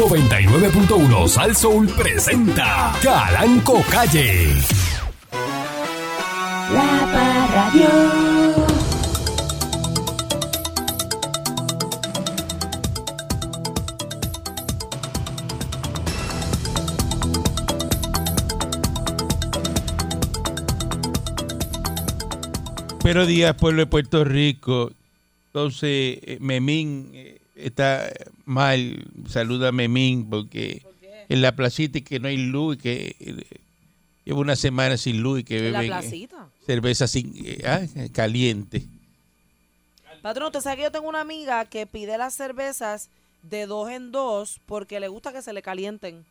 [0.00, 4.54] 99.1 Sal Soul presenta Calanco Calle.
[6.72, 7.70] La.
[23.02, 24.92] Buenos días, pueblo de Puerto Rico.
[25.48, 28.12] Entonces, eh, Memín eh, está
[28.44, 29.04] mal.
[29.28, 30.82] Saluda a Memín porque
[31.28, 33.60] en la placita y que no hay luz y que eh,
[34.24, 36.48] lleva una semana sin luz y que En la beben eh, placita.
[36.66, 37.80] cerveza sin, eh, ah,
[38.12, 38.86] caliente.
[40.22, 43.08] Patrón, usted sabe que yo tengo una amiga que pide las cervezas
[43.42, 46.26] de dos en dos porque le gusta que se le calienten.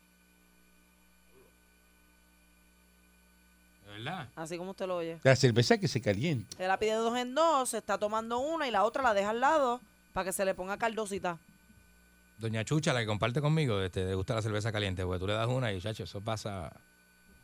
[3.88, 4.30] ¿Verdad?
[4.36, 5.18] Así como usted lo oye.
[5.24, 6.56] La cerveza que se caliente.
[6.60, 9.14] Él la pide de dos en dos, se está tomando una y la otra la
[9.14, 9.82] deja al lado
[10.14, 11.38] para que se le ponga caldosita.
[12.38, 15.34] Doña Chucha, la que comparte conmigo, este, le gusta la cerveza caliente, porque tú le
[15.34, 16.72] das una y, chacho, eso pasa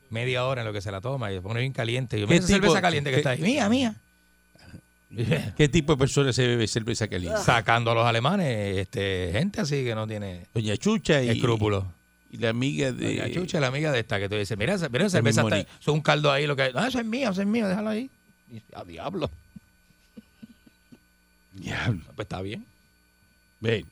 [0.09, 2.19] media hora en lo que se la toma y se pone bien caliente.
[2.19, 3.41] Yo, ¿Qué mira esa tipo- cerveza caliente que está ahí.
[3.41, 3.95] Mía, mía.
[5.57, 7.39] ¿Qué tipo de persona se bebe cerveza caliente?
[7.44, 11.83] Sacando a los alemanes, este, gente así que no tiene Doña Chucha y, escrúpulos.
[12.31, 13.16] y la amiga de...
[13.17, 15.88] Doña Chucha, la amiga de esta, que tú dices, mira, esa- mira cerveza, está, es
[15.88, 18.09] un caldo ahí, lo que No, eso es mío, eso es mío, déjalo ahí.
[18.52, 19.29] Y, a diablo.
[21.56, 22.02] Diablo.
[22.16, 22.66] Pues está bien.
[23.59, 23.86] Ven.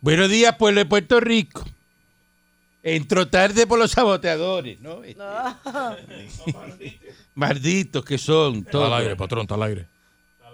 [0.00, 1.64] Buenos días, pueblo de Puerto Rico.
[2.82, 5.02] Entró tarde por los saboteadores, ¿no?
[5.02, 5.18] Este,
[7.34, 8.92] Malditos que son Está todos.
[8.92, 9.86] al aire, patrón, está al aire.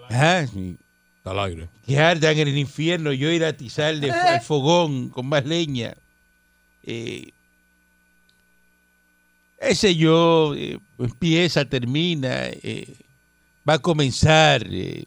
[0.09, 0.75] Ajá, sí.
[1.17, 1.69] Está al aire.
[1.85, 5.95] que ardan en el infierno, yo ir a atizarle el fogón con más leña.
[6.83, 7.29] Eh,
[9.59, 12.93] ese yo eh, empieza, termina, eh,
[13.67, 14.63] va a comenzar.
[14.69, 15.05] eh.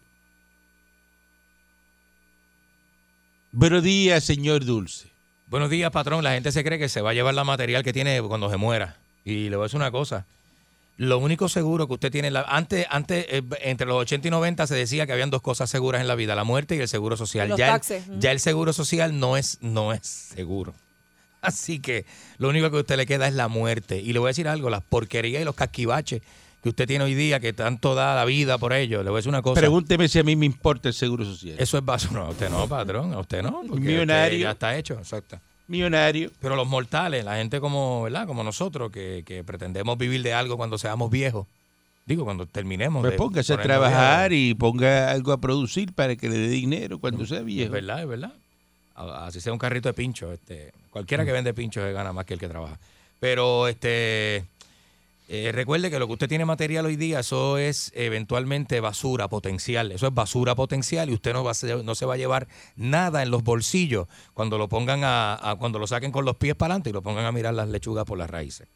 [3.60, 5.08] Buenos días, señor Dulce.
[5.48, 6.22] Buenos días, patrón.
[6.22, 8.56] La gente se cree que se va a llevar la material que tiene cuando se
[8.56, 8.98] muera.
[9.24, 10.26] Y le voy a decir una cosa.
[10.96, 14.30] Lo único seguro que usted tiene, en la- antes, antes eh, entre los 80 y
[14.30, 16.86] 90 se decía que habían dos cosas seguras en la vida, la muerte y el
[16.86, 17.48] seguro social.
[17.48, 18.04] Los ya, el- taxes.
[18.20, 20.72] ya el seguro social no es, no es seguro.
[21.40, 22.06] Así que
[22.38, 23.98] lo único que a usted le queda es la muerte.
[24.00, 26.22] Y le voy a decir algo, las porquerías y los casquivaches
[26.62, 29.20] que usted tiene hoy día, que tanto da la vida por ello, le voy a
[29.20, 29.60] decir una cosa.
[29.60, 31.56] Pregúnteme si a mí me importa el seguro social.
[31.58, 32.20] Eso es basura.
[32.20, 33.62] No, a usted no, patrón, a usted no.
[33.68, 34.36] porque Millonario.
[34.36, 35.38] usted Ya está hecho, exacto.
[35.68, 36.30] Millonario.
[36.40, 38.26] Pero los mortales, la gente como, ¿verdad?
[38.26, 41.46] Como nosotros, que, que pretendemos vivir de algo cuando seamos viejos.
[42.06, 43.02] Digo, cuando terminemos.
[43.02, 47.26] Pues póngase a trabajar y ponga algo a producir para que le dé dinero cuando
[47.26, 47.70] sea Es viejo.
[47.72, 48.32] verdad, es verdad.
[48.94, 50.32] Así sea un carrito de pincho.
[50.32, 51.26] Este, cualquiera Mm.
[51.26, 52.78] que vende pincho se gana más que el que trabaja.
[53.20, 54.44] Pero este
[55.28, 59.92] eh, recuerde que lo que usted tiene material hoy día, eso es eventualmente basura potencial.
[59.92, 62.48] Eso es basura potencial y usted no, va a se- no se va a llevar
[62.76, 66.54] nada en los bolsillos cuando lo pongan a, a- cuando lo saquen con los pies
[66.54, 68.68] para adelante y lo pongan a mirar las lechugas por las raíces.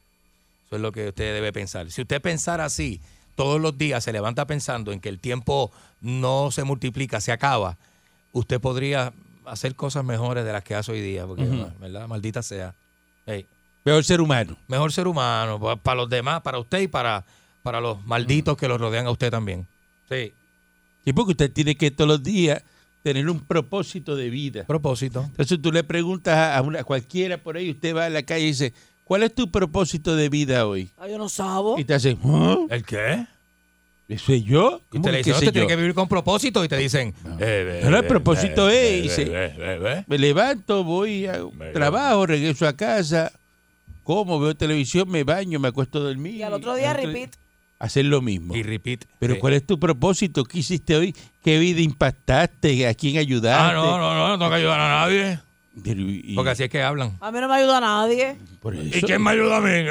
[0.66, 1.90] Eso es lo que usted debe pensar.
[1.90, 3.00] Si usted pensara así,
[3.34, 5.70] todos los días se levanta pensando en que el tiempo
[6.02, 7.78] no se multiplica, se acaba,
[8.32, 9.12] usted podría
[9.46, 11.44] hacer cosas mejores de las que hace hoy día, porque,
[11.80, 12.06] ¿verdad?
[12.08, 12.74] Maldita sea.
[13.26, 13.46] Ey,
[13.84, 14.56] Peor ser humano.
[14.68, 17.24] mejor ser humano, pa- para los demás, para usted y para,
[17.62, 19.66] para los malditos que lo rodean a usted también.
[20.08, 20.32] Sí.
[21.04, 22.62] Y porque usted tiene que todos los días
[23.02, 24.64] tener un propósito de vida.
[24.64, 25.24] Propósito.
[25.24, 28.22] Entonces tú le preguntas a, a una, a cualquiera por ahí, usted va a la
[28.22, 28.72] calle y dice,
[29.04, 30.88] ¿cuál es tu propósito de vida hoy?
[30.98, 31.76] Ay, yo no sabo.
[31.78, 32.56] Y te hace, ¿Ah?
[32.70, 33.26] ¿El qué?
[34.08, 34.80] ¿eso es yo?
[34.92, 36.68] Y ¿Cómo usted le que dice, qué no, usted tiene que vivir con propósito y
[36.68, 40.04] te dicen, eh, No, no, el eh, propósito eh, es, eh, dice, eh, eh, eh.
[40.06, 41.40] Me levanto, voy a
[41.72, 43.32] trabajo, regreso a casa,
[44.02, 46.34] como, veo televisión, me baño, me acuesto a dormir.
[46.36, 47.30] Y al otro día otro- repeat.
[47.78, 48.54] Hacer lo mismo.
[48.54, 49.04] Y repeat.
[49.18, 49.40] Pero Sí.
[49.40, 50.44] ¿cuál es tu propósito?
[50.44, 51.14] ¿Qué hiciste hoy?
[51.42, 52.86] ¿Qué vida impactaste?
[52.86, 53.60] ¿A quién ayudaste?
[53.60, 55.40] Ah, no, no, no, no tengo que ayudar a nadie.
[55.82, 57.16] Pero, y- Porque así es que hablan.
[57.20, 58.36] A mí no me ayuda nadie.
[58.60, 59.70] por eso, ¿Y quién me ayuda a mí?
[59.70, 59.88] ¿En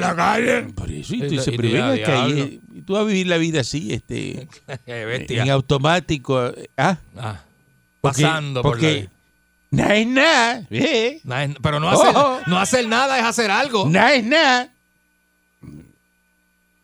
[0.00, 0.62] la calle?
[0.74, 3.02] Por eso, y tú Y- dices, y pero tira ven acá, y- y tú vas
[3.02, 4.46] a vivir la vida así, este,
[4.86, 5.42] Qué bestia.
[5.42, 6.46] en automático.
[6.46, 7.42] eh, Ah, Ah,
[8.00, 9.08] porque- pasando por porque
[9.74, 11.20] nada es nada, ¿eh?
[11.62, 12.40] Pero no hacer, Ojo.
[12.46, 13.88] no hacer nada es hacer algo.
[13.88, 14.68] Nada es nada.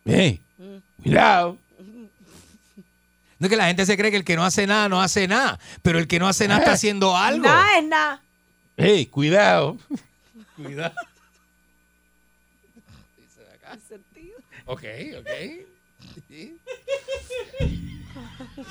[0.07, 0.41] Eh,
[1.03, 1.59] cuidado.
[3.39, 5.27] No es que la gente se cree que el que no hace nada, no hace
[5.27, 5.59] nada.
[5.83, 7.47] Pero el que no hace nada está haciendo algo.
[7.47, 8.23] Nada es nada.
[8.77, 9.79] Eh, cuidado.
[10.57, 10.95] Cuidado.
[14.67, 14.85] Ok,
[15.19, 15.29] ok.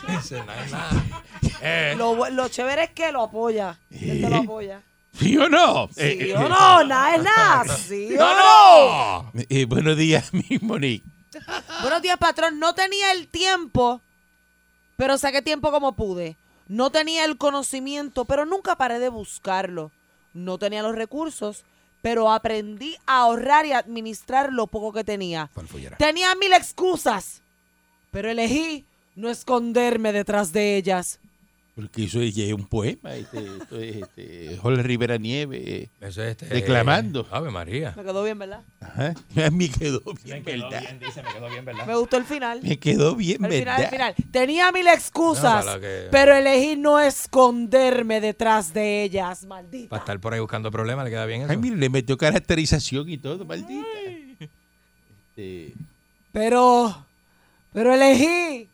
[0.07, 0.91] Es nada.
[1.61, 3.77] Eh, Lo, bu- lo chévere es que lo apoya.
[3.91, 4.81] Él te lo apoya.
[5.13, 5.89] ¿Sí o no?
[5.93, 6.83] ¿Sí Eh, o eh, no?
[6.85, 7.77] Nada es nada.
[7.77, 9.31] ¿Sí o ¡No, no?
[9.33, 9.41] no!
[9.49, 11.05] eh, buenos días, mi Monique.
[11.81, 12.59] Buenos días, patrón.
[12.59, 13.99] No tenía el tiempo,
[14.95, 16.37] pero saqué tiempo como pude.
[16.69, 19.91] No tenía el conocimiento, pero nunca paré de buscarlo.
[20.33, 21.63] no tenía los recursos,
[22.01, 25.49] pero aprendí a ahorrar y administrar lo poco que tenía.
[25.97, 27.41] Tenía mil excusas,
[28.11, 28.85] pero elegí
[29.19, 31.19] no esconderme detrás de ellas.
[31.75, 33.15] Porque eso es, es un poema.
[33.15, 35.89] Este, esto es este, Jorge Rivera Nieve.
[36.01, 37.25] Eso es, este, Declamando.
[37.31, 37.93] Ave María.
[37.95, 38.63] Me quedó bien, ¿verdad?
[38.81, 39.13] Ajá.
[39.51, 40.83] Me quedó bien, ¿verdad?
[40.99, 41.85] dice, me quedó bien, ¿verdad?
[41.87, 42.61] Me gustó el final.
[42.63, 43.83] Me quedó bien, El final, ¿verdad?
[43.83, 44.15] el final.
[44.31, 49.89] Tenía mil excusas, No, para que- pero elegí no esconderme detrás de ellas, maldita.
[49.89, 51.51] Para estar por ahí buscando problemas, le queda bien eso.
[51.51, 53.87] Ay, mire, le metió caracterización y todo, maldita.
[55.37, 55.73] Este,
[56.33, 57.05] Pero,
[57.71, 58.67] pero elegí,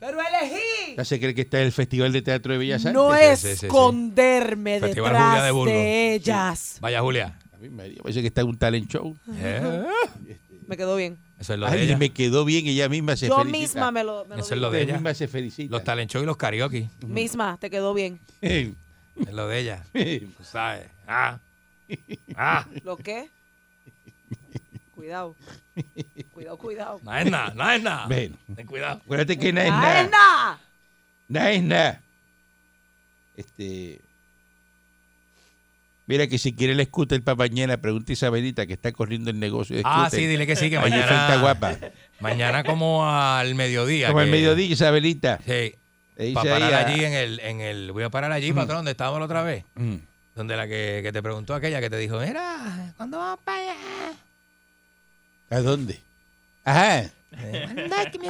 [0.00, 2.94] pero elegí ¿ya se cree que está en el Festival de Teatro de Bellas Artes?
[2.94, 3.66] no sí, sí, sí, sí.
[3.66, 5.74] esconderme Festival detrás de de, Burgos.
[5.76, 6.78] ellas.
[6.80, 7.38] Vaya, Julia.
[7.52, 9.16] A mí me parece que está en un talent show.
[9.36, 9.84] Eh,
[10.68, 11.18] Me quedó bien.
[11.40, 11.96] Eso es lo de ella.
[11.98, 13.58] me quedó bien, ella misma se Yo felicita.
[13.58, 15.70] misma me lo, me lo Eso es lo de Ella misma se felicita.
[15.70, 16.88] Los talent show y los karaoke.
[17.06, 18.18] Misma, te quedó bien.
[18.40, 19.84] Es lo de ella.
[20.42, 20.86] Sabes.
[21.06, 21.38] Ah.
[22.36, 22.66] Ah.
[22.84, 23.30] ¿Lo qué?
[25.02, 25.36] Cuidado.
[26.34, 27.00] Cuidado, cuidado.
[27.04, 28.06] No es nada, no es nada.
[28.08, 28.36] Bueno.
[28.56, 29.00] Ten cuidado.
[29.04, 30.00] Acuérdate que nada es ¡Ah, nada.
[30.02, 30.58] es nada!
[31.28, 32.00] Nada es nada.
[33.36, 34.00] Este.
[36.06, 39.38] Mira que si quiere el scooter para mañana, pregunta a Isabelita que está corriendo el
[39.38, 41.36] negocio de Ah, sí, dile que sí, que mañana.
[41.40, 41.76] guapa.
[42.18, 44.08] Mañana como al mediodía.
[44.08, 45.38] Como al mediodía, Isabelita.
[45.46, 45.74] Sí.
[46.34, 47.92] Para ahí parar a- allí en el, en el.
[47.92, 49.64] Voy a parar allí, patrón, donde estábamos la otra vez.
[49.76, 49.96] Mm.
[50.34, 53.76] Donde la que, que te preguntó aquella que te dijo, mira, ¿cuándo vamos para allá?
[55.50, 56.00] ¿A dónde?
[56.64, 57.10] Ajá.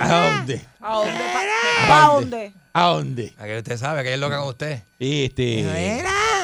[0.00, 0.60] ¿A dónde?
[0.80, 1.12] ¿A dónde?
[1.30, 2.52] ¿Pa, pa dónde?
[2.72, 3.32] ¿A dónde?
[3.38, 4.82] A que usted sabe, que es loca con usted.
[4.98, 5.64] Este.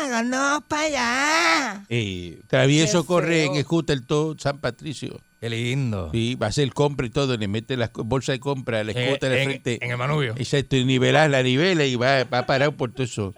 [0.09, 1.85] ¿cuándo vamos para allá?
[1.89, 5.21] eh, travieso corre en scooter todo San Patricio.
[5.41, 6.11] Qué lindo.
[6.13, 9.07] Sí, va a hacer compra y todo, le mete la bolsa de compra al En,
[9.09, 9.79] scooter de en- frente.
[9.85, 10.35] en el manubio.
[10.39, 13.35] Exacto, y nivelas la nivela y va, va parado por todo eso.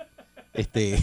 [0.54, 0.98] Este,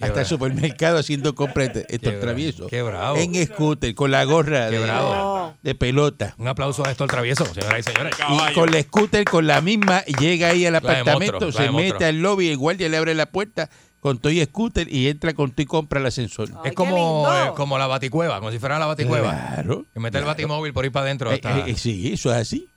[0.00, 2.68] hasta el supermercado haciendo compras de estos Qué traviesos.
[2.68, 3.16] qué bravo.
[3.16, 5.54] En scooter, con la gorra de, bravo.
[5.62, 6.34] de pelota.
[6.38, 8.14] Un aplauso a esto al travieso, señoras y señores.
[8.28, 12.04] Y con la scooter, con la misma, llega ahí al La apartamento, monstruo, se mete
[12.04, 13.70] al lobby, el guardia le abre la puerta
[14.00, 16.48] con todo y scooter y entra con todo y compra el ascensor.
[16.62, 19.30] Ay, es como, eh, como la baticueva, como si fuera la baticueva.
[19.32, 19.86] Claro.
[19.92, 21.30] Que mete el batimóvil por ir para adentro.
[21.32, 22.68] Eh, hasta eh, sí, eso es así.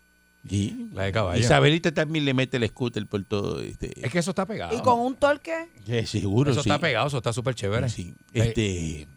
[0.48, 0.90] Sí.
[0.94, 1.40] la de caballo.
[1.40, 3.60] Isabelita también le mete el scooter por todo.
[3.62, 4.76] Este, Es que eso está pegado.
[4.78, 5.68] ¿Y con un torque?
[5.88, 6.70] eh, seguro, eso sí.
[6.70, 7.90] está pegado, eso está súper chévere.
[7.90, 8.14] Sí.
[8.34, 9.08] Eh, Este,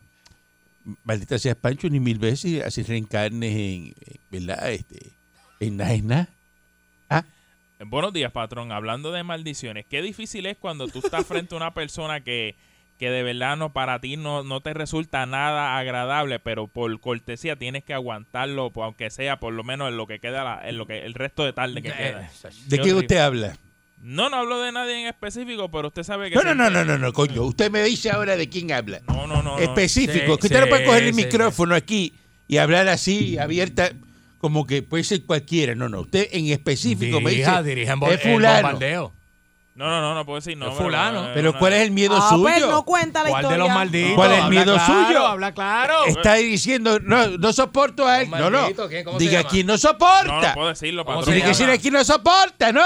[1.04, 3.94] maldita sea Pancho, ni mil veces así reencarnes en,
[4.30, 4.72] en, ¿verdad?
[4.72, 5.12] Este,
[5.60, 6.28] en nada, en nada.
[7.08, 7.24] Ah,
[7.86, 8.72] Buenos días, patrón.
[8.72, 12.56] Hablando de maldiciones, qué difícil es cuando tú estás frente a una persona que,
[13.02, 17.56] que de verdad no para ti no, no te resulta nada agradable, pero por cortesía
[17.56, 20.78] tienes que aguantarlo, pues, aunque sea por lo menos en lo que queda la- en
[20.78, 22.30] lo que el resto de tarde que Eh, queda.
[22.66, 23.56] ¿de qué usted habla?
[24.00, 26.84] No, no hablo de nadie en específico, pero usted sabe que No, no, no, no,
[26.84, 27.42] no, no, coño.
[27.42, 29.00] Usted me dice ahora de quién habla.
[29.08, 29.56] No, no, no.
[29.56, 29.58] no.
[29.58, 30.34] Específico.
[30.34, 32.14] Sí, que usted no puede sí, coger el sí, micrófono aquí
[32.46, 33.90] y hablar así, abierta,
[34.38, 35.74] como que puede ser cualquiera.
[35.74, 36.02] No, no.
[36.02, 37.42] Usted en específico me dice.
[37.42, 38.78] Dirija, dirija en es en fulano.
[39.74, 40.68] No, no, no, no puedo decir no.
[40.70, 41.30] Es fulano.
[41.32, 42.42] Pero ¿cuál es el miedo ah, suyo?
[42.42, 43.62] pues no cuenta la ¿Cuál historia.
[43.62, 44.14] de los malditos?
[44.14, 45.26] ¿Cuál es el Habla miedo claro, suyo?
[45.26, 46.04] Habla claro.
[46.06, 48.30] Está diciendo, no, no soporto a él.
[48.30, 48.66] No, no.
[48.88, 49.02] ¿qué?
[49.02, 50.48] ¿Cómo se Diga quién no No, soporta.
[50.48, 51.34] no puedo decirlo, ¿Cómo patrón.
[51.34, 51.78] Tiene que se decir llama?
[51.78, 52.84] a quién no soporta, ¿no?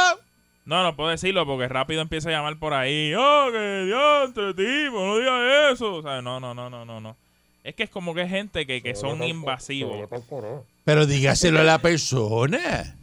[0.65, 3.13] No, no puedo decirlo porque rápido empieza a llamar por ahí.
[3.15, 5.95] Oh, que diantre, tipo, no digas eso.
[5.95, 7.17] O sea, no, no, no, no, no, no.
[7.65, 10.09] Es que es como que hay gente que, que son invasivos.
[10.85, 12.97] Pero dígaselo a la persona.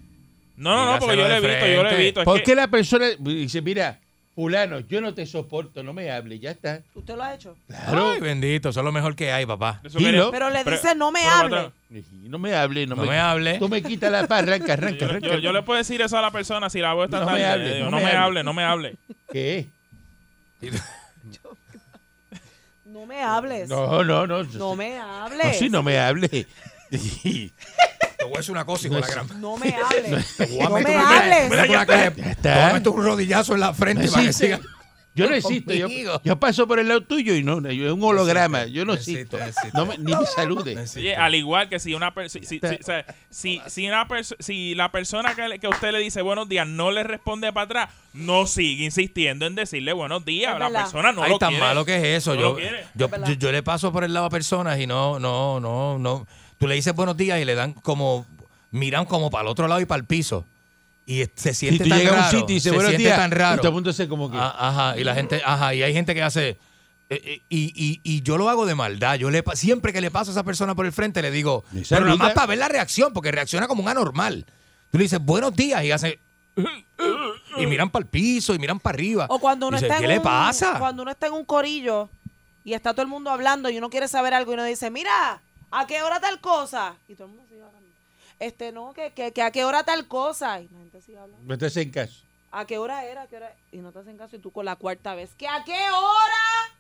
[0.56, 2.24] No, no, no, porque yo le evito, yo le evito.
[2.24, 4.00] ¿Por qué la persona dice, mira,
[4.36, 6.82] fulano, yo no te soporto, no me hables, ya está?
[6.94, 7.56] ¿Usted lo ha hecho?
[7.68, 8.12] Claro.
[8.12, 9.82] Ay, bendito, eso es lo mejor que hay, papá.
[9.96, 10.32] Dilo.
[10.32, 11.72] Pero le Pero- dice, no me hable.
[12.24, 13.58] No me hable, no, No me hable.
[13.60, 15.28] Tú me quitas la paz, arranca, arranca, Yo, arranca.
[15.28, 17.32] yo- yo le puedo decir eso a la persona si la veo esta No me
[17.32, 17.46] tarde.
[17.46, 18.20] hable, Le digo, no no, me me hable.
[18.24, 18.96] hable, no me hable.
[19.32, 19.68] ¿Qué?
[22.86, 23.70] No me hables.
[23.70, 24.44] No, no, no.
[24.44, 25.46] No me hables.
[25.48, 26.46] No, sí, no me hable.
[28.34, 29.42] Voy a decir una cosa, hijo de la gran.
[29.42, 30.38] No me hables.
[30.38, 31.50] Te voy a no meter me una- hables.
[31.52, 34.56] Mira, Ya te voy a meter un rodillazo en la frente No para que existe.
[34.58, 34.70] siga.
[35.16, 35.72] Yo no existo.
[35.72, 36.22] Yo, Conmigo.
[36.24, 38.66] yo paso por el lado tuyo y no, no, yo es un holograma.
[38.66, 39.38] Yo no No existe, existo.
[39.38, 39.72] no existe.
[39.78, 40.76] No me- ni me salude.
[40.98, 44.08] Oye, al igual que si una persona, si, si- si- o sea, si, si una
[44.08, 47.54] perso- si la persona que, le- que usted le dice buenos días no le responde
[47.54, 50.52] para atrás, no sigue insistiendo en decirle buenos días.
[50.54, 50.82] Es La verdad.
[50.82, 51.64] persona no Ay, lo tan quiere.
[51.64, 52.34] malo que es eso.
[52.34, 52.84] No yo, quiere.
[52.96, 53.28] yo, Es verdad.
[53.28, 56.26] yo, yo le paso por el lado a personas y no, no, no, no.
[56.58, 58.26] Tú le dices buenos días y le dan como,
[58.72, 60.46] miran como para el otro lado y para el piso.
[61.06, 62.40] Y se Si siente tú tan llegas a un raro.
[62.40, 63.72] sitio y se buenos siente días, tan y raro.
[63.72, 64.38] mundo se como que...
[64.40, 66.50] Ah, Ajá, y la gente, ajá, y hay gente que hace.
[66.50, 66.58] eh,
[67.10, 69.16] eh, y, y, y yo lo hago de maldad.
[69.16, 72.06] Yo le siempre que le paso a esa persona por el frente le digo, pero
[72.06, 74.46] nada más para ver la reacción, porque reacciona como un anormal.
[74.92, 76.20] Tú le dices buenos días y hace
[77.58, 79.26] y miran para el piso y miran para arriba.
[79.30, 80.80] O cuando uno Dice, está ¿Qué en le un, pasa?
[80.80, 82.10] Cuando uno está en un corillo
[82.64, 85.42] y está todo el mundo hablando y uno quiere saber algo y uno dice, mira,
[85.74, 86.96] ¿a qué hora tal cosa?
[87.08, 87.90] Y todo el mundo sigue hablando.
[88.40, 90.60] Este, no, que, que, que a qué hora tal cosa.
[90.62, 91.44] Y la gente sigue hablando.
[91.46, 92.24] No te hacen caso.
[92.52, 93.24] ¿A qué hora era?
[93.24, 93.56] ¿A qué hora?
[93.72, 95.32] Y no te hacen caso y tú con la cuarta vez.
[95.36, 96.78] ¿Que a qué hora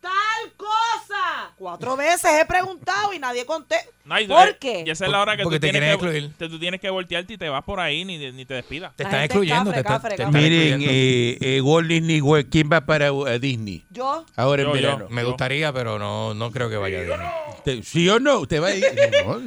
[0.00, 1.52] tal cosa?
[1.56, 3.90] Cuatro veces he preguntado y nadie contesta.
[4.04, 4.84] No, y- ¿Por qué?
[4.86, 6.32] Y esa es la hora que Porque tú te tienes, que, excluir.
[6.38, 8.94] te- tú tienes que voltearte y te vas por ahí ni, ni te despidas.
[8.94, 9.70] Te están excluyendo.
[9.70, 10.38] cafre, te están- cafre, te cafre.
[10.38, 13.84] están Miren, eh, eh, Walt Disney World, ¿quién va para uh, Disney?
[13.90, 14.80] Yo, Ahora en Yo, yo.
[14.82, 15.06] verano.
[15.10, 17.26] Me gustaría, pero no, no creo que vaya a Disney.
[17.58, 18.40] Usted- ¿Sí o no?
[18.40, 18.84] ¿Usted va a ir?
[19.26, 19.40] No,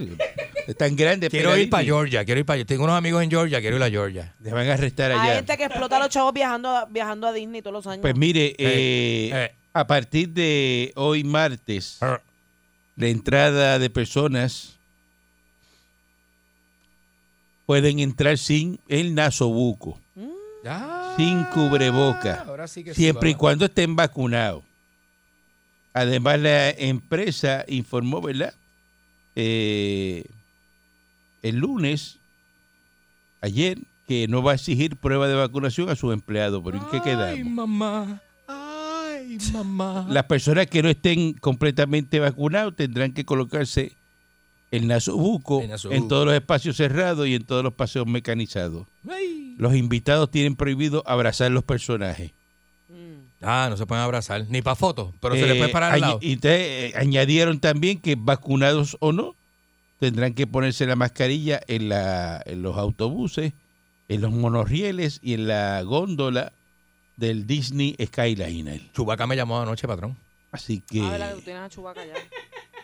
[0.67, 1.29] es tan grande.
[1.29, 1.83] Quiero ir para.
[1.83, 4.35] Georgia, quiero ir para Tengo unos amigos en Georgia, quiero ir a Georgia.
[4.43, 5.35] Te van a arrestar hay allá.
[5.35, 8.01] gente que explota a los chavos viajando, a- viajando a Disney todos los años.
[8.01, 9.55] Pues mire, eh, eh.
[9.79, 14.77] A partir de hoy martes, la entrada de personas
[17.65, 19.97] pueden entrar sin el nasobuco,
[20.63, 21.13] Ya.
[21.15, 24.63] sin cubreboca, sí sí, siempre y cuando estén vacunados.
[25.93, 28.53] Además, la empresa informó, ¿verdad?
[29.35, 30.25] Eh,
[31.41, 32.17] el lunes,
[33.41, 36.61] ayer, que no va a exigir prueba de vacunación a sus empleados.
[36.65, 37.53] ¿Pero en qué Ay, quedamos?
[37.53, 38.21] mamá.
[39.29, 40.07] Ay, mamá.
[40.09, 43.93] Las personas que no estén completamente vacunados tendrán que colocarse
[44.71, 45.95] el nasobuco El nasobuco.
[46.01, 48.87] en todos los espacios cerrados y en todos los paseos mecanizados.
[49.09, 49.55] Ay.
[49.57, 52.31] Los invitados tienen prohibido abrazar los personajes.
[52.87, 53.43] Mm.
[53.43, 54.45] Ah, no se pueden abrazar.
[54.49, 56.19] Ni para fotos, pero se le puede Eh, parar al lado.
[56.21, 59.35] y entonces, eh, añadieron también que vacunados o no,
[59.99, 63.53] tendrán que ponerse la mascarilla en, la, en los autobuses,
[64.07, 66.53] en los monorrieles y en la góndola
[67.19, 68.91] del Disney Skyliner.
[68.93, 70.17] Chubaca me llamó anoche, patrón.
[70.51, 71.01] Así que...
[71.01, 72.13] Ah, ¿verdad que tú tienes a Chubaca ya?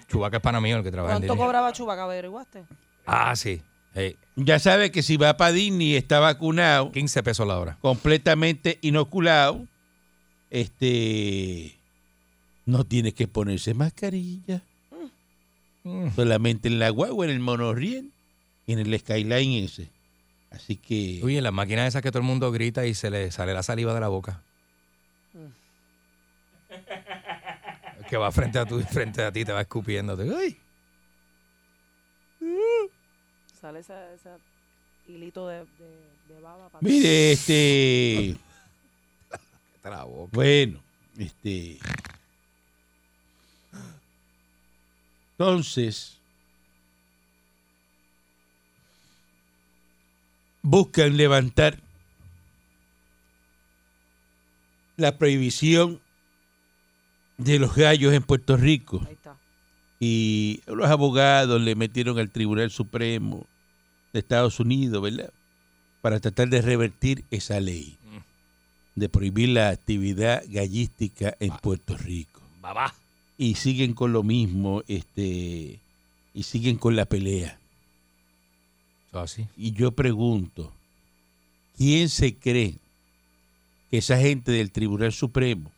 [0.08, 1.46] Chubaca es pana mío el que trabaja en ¿Cuánto Disney.
[1.48, 2.04] cobraba Chubaca?
[2.04, 2.65] ¿Averiguaste?
[3.06, 3.62] Ah, sí.
[3.96, 7.77] Ey, Ya sabe que si va para Disney y está vacunado, 15 pesos la hora.
[7.82, 9.65] completamente inoculado,
[10.50, 11.75] este
[12.65, 14.62] no tiene que ponerse mascarilla.
[15.84, 16.10] Mm.
[16.15, 18.12] Solamente en la guagua, en el monorriel
[18.65, 19.89] y en el skyline ese.
[20.55, 23.29] Así que Uy, en las máquinas esas que todo el mundo grita y se le
[23.31, 24.41] sale la saliva de la boca.
[28.00, 30.15] El que va frente a, tu, frente a ti te va escupiendo.
[30.15, 30.57] Uy.
[33.59, 34.29] Sale ese, ese
[35.07, 36.69] hilito de, de, de baba.
[36.69, 38.38] para- mire, este
[39.81, 40.29] Te la boca.
[40.33, 40.79] bueno,
[41.17, 41.79] este
[45.38, 46.17] entonces
[50.65, 51.77] buscan levantar
[54.98, 56.01] la prohibición
[57.38, 59.38] de los gallos en Puerto Rico Ahí está.
[60.00, 63.45] y los abogados le metieron al Tribunal Supremo
[64.12, 65.31] de Estados Unidos, ¿verdad?
[66.01, 67.98] Para tratar de revertir esa ley,
[68.95, 72.41] de prohibir la actividad gallística en Puerto Rico.
[72.60, 72.95] Babá.
[73.38, 75.79] Y siguen con lo mismo, este,
[76.34, 77.60] y siguen con la pelea.
[79.19, 79.48] Así.
[79.57, 80.72] Y yo pregunto,
[81.77, 82.75] ¿quién se cree
[83.89, 85.72] que esa gente del Tribunal Supremo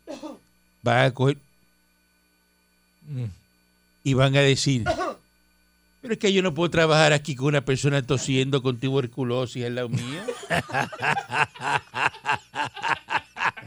[0.87, 1.37] va a coger
[3.09, 3.25] Mm.
[4.03, 4.83] y van a decir,
[6.01, 9.87] pero es que yo no puedo trabajar aquí con una persona tosiendo con tuberculosis lado
[9.87, 10.21] mío.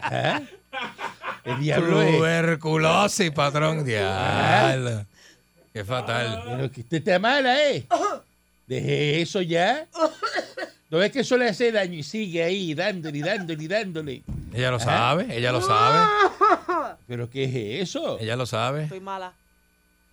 [0.02, 0.42] ¿Ah?
[1.44, 2.04] El diablo.
[2.04, 3.84] Tuberculosis, patrón.
[3.84, 5.06] Diablo.
[5.72, 6.42] Qué fatal.
[6.46, 7.86] Pero que usted está mala, ¿eh?
[8.70, 9.88] Deje eso ya.
[10.90, 14.22] ¿No ves que eso le hace daño y sigue ahí dándole y dándole y dándole?
[14.54, 16.08] Ella lo sabe, ella lo sabe,
[17.08, 18.20] ¿Pero qué es eso?
[18.20, 18.84] ella lo sabe.
[18.84, 19.32] Estoy mala.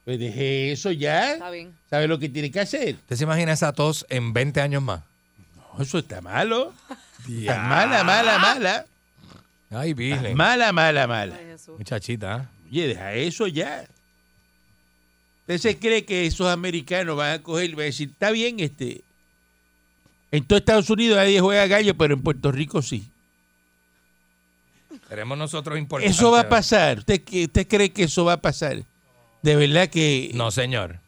[0.06, 1.34] Pues deje eso ya.
[1.34, 1.72] Está bien.
[1.88, 2.96] ¿Sabe lo que tiene que hacer?
[2.96, 5.02] ¿Usted se imagina esa tos en 20 años más?
[5.56, 6.74] No, eso está malo.
[7.30, 8.86] Está mala, mala, mala.
[9.70, 10.36] Ay, virgen.
[10.36, 11.36] Mala, mala, mala.
[11.36, 11.78] Ay, Jesús.
[11.78, 12.50] Muchachita.
[12.72, 13.86] Oye, deja eso ya.
[15.48, 18.60] ¿Usted se cree que esos americanos van a coger y van a decir, está bien,
[18.60, 19.02] este,
[20.32, 23.06] en todo Estados Unidos nadie juega gallo, pero en Puerto Rico sí?
[25.08, 26.18] Seremos nosotros importantes.
[26.18, 27.00] Eso va a pasar.
[27.00, 28.84] ¿Usted, qué- ¿Usted cree que eso va a pasar?
[29.42, 30.32] De verdad que...
[30.34, 31.00] No, señor.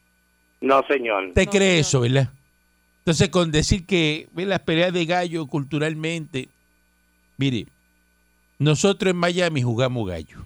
[0.61, 1.25] No, señor.
[1.25, 1.79] ¿Usted No, cree señor.
[1.81, 2.29] eso, verdad?
[2.99, 6.47] Entonces, con decir que ve las peleas de gallo culturalmente,
[7.37, 7.65] mire,
[8.57, 10.45] nosotros en Miami jugamos gallo,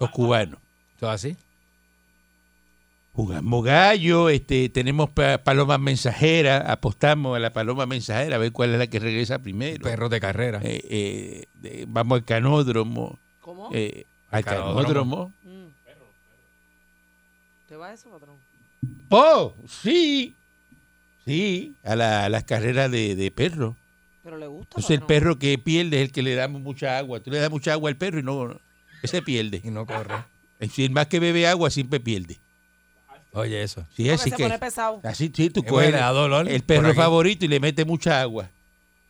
[0.00, 0.58] los cubanos.
[0.96, 1.36] ¿Eso así?
[3.14, 8.72] Jugamos gallo, este, tenemos pa- palomas mensajeras, apostamos a la paloma mensajera a ver cuál
[8.72, 9.82] es la que regresa primero.
[9.82, 10.60] Perros de carrera.
[10.62, 13.18] Eh, eh, de- vamos al canódromo.
[13.40, 13.68] ¿Cómo?
[13.72, 14.76] eh, al Canódromo.
[14.80, 15.32] canódromo.
[15.44, 15.66] Mm.
[17.68, 18.36] ¿Te va eso, patrón?
[19.10, 19.54] ¡Oh!
[19.68, 20.34] Sí.
[21.26, 23.76] Sí, a, la- a las carreras de, de perros.
[24.24, 24.68] Pero le gusta.
[24.70, 27.20] Entonces el perro que pierde es el que le damos mucha agua.
[27.20, 28.58] Tú le das mucha agua al perro y no,
[29.02, 29.60] ese pierde.
[29.62, 30.14] Y no corre.
[30.72, 32.38] Si el más que bebe agua siempre pierde.
[33.34, 33.80] Oye, eso.
[33.96, 34.42] Sí, Porque así se que.
[34.42, 35.00] pone pesado.
[35.02, 36.96] Así, sí, tú coges dolor el por perro aquí.
[36.96, 38.48] favorito y le mete mucha agua.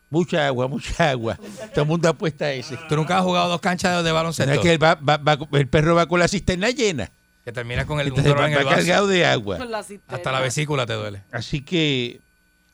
[0.09, 1.37] Mucha agua, mucha agua.
[1.73, 2.77] Todo el mundo apuesta a ese.
[2.87, 5.67] Tú nunca has jugado dos canchas de ¿Será baloncesto que el, va- va- va- el
[5.67, 7.09] perro va con la cisterna llena?
[7.43, 8.77] que terminas con el un Entonces dolor va, en el va vaso.
[8.77, 9.57] cargado de agua.
[9.57, 10.15] Con la cisterna.
[10.15, 11.23] Hasta la vesícula te duele.
[11.31, 12.21] Así que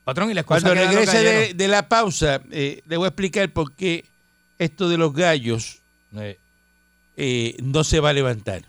[0.03, 1.57] Patrón, y la excusa cuando que dan los regrese de, galleros?
[1.57, 4.05] de la pausa, eh, le voy a explicar por qué
[4.59, 5.79] esto de los gallos
[6.17, 6.37] Eh,
[7.17, 8.61] eh, no se va a levantar.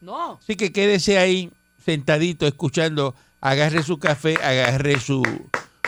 [0.00, 0.38] No.
[0.42, 1.50] Así que quédese ahí
[1.92, 5.22] sentadito escuchando, agarre su café, agarre su,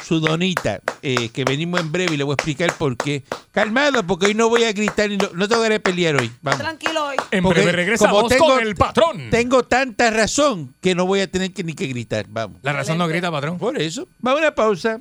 [0.02, 3.23] su donita, eh, que venimos en breve y le voy a explicar por qué.
[3.52, 6.33] Calmado, porque hoy no voy a gritar y no, no tengo que pelear hoy.
[6.40, 6.59] Vamos.
[6.59, 7.16] Tranquilo hoy.
[7.30, 9.28] En Porque breve regresamos como tengo- con el patrón.
[9.30, 12.25] Tengo tanta razón que no voy a tener que ni que gritar.
[12.30, 12.61] Vamos.
[12.62, 13.59] la razón no grita, patrón.
[13.59, 15.00] Por eso, vamos a una pausa.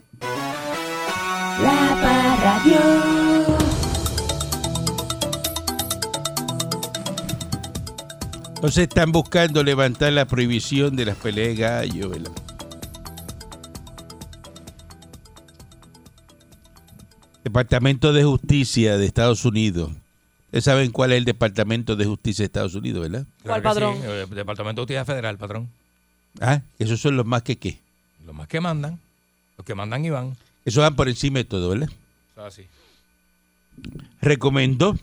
[1.62, 3.29] La Parradio.
[8.60, 12.10] Entonces están buscando levantar la prohibición de las peleas de gallo.
[12.10, 12.32] ¿verdad?
[17.42, 19.92] Departamento de Justicia de Estados Unidos.
[20.48, 23.26] Ustedes saben cuál es el Departamento de Justicia de Estados Unidos, ¿verdad?
[23.44, 23.96] ¿Cuál Claro padrón?
[24.02, 25.70] sí, Departamento de Justicia Federal, patrón.
[26.42, 27.80] Ah, esos son los más que qué.
[28.26, 29.00] Los más que mandan.
[29.56, 30.36] Los que mandan y van.
[30.66, 31.90] Esos van por encima de todo, ¿verdad?
[32.36, 32.66] Es así.
[34.20, 34.98] recomendó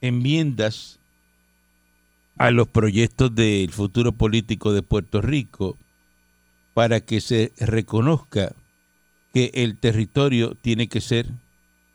[0.00, 0.98] enmiendas
[2.42, 5.78] a los proyectos del futuro político de Puerto Rico
[6.74, 8.52] para que se reconozca
[9.32, 11.28] que el territorio tiene que ser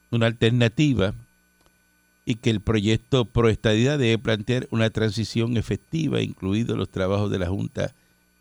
[0.09, 1.13] una alternativa
[2.23, 7.39] y que el proyecto pro estadidad debe plantear una transición efectiva, incluidos los trabajos de
[7.39, 7.93] la Junta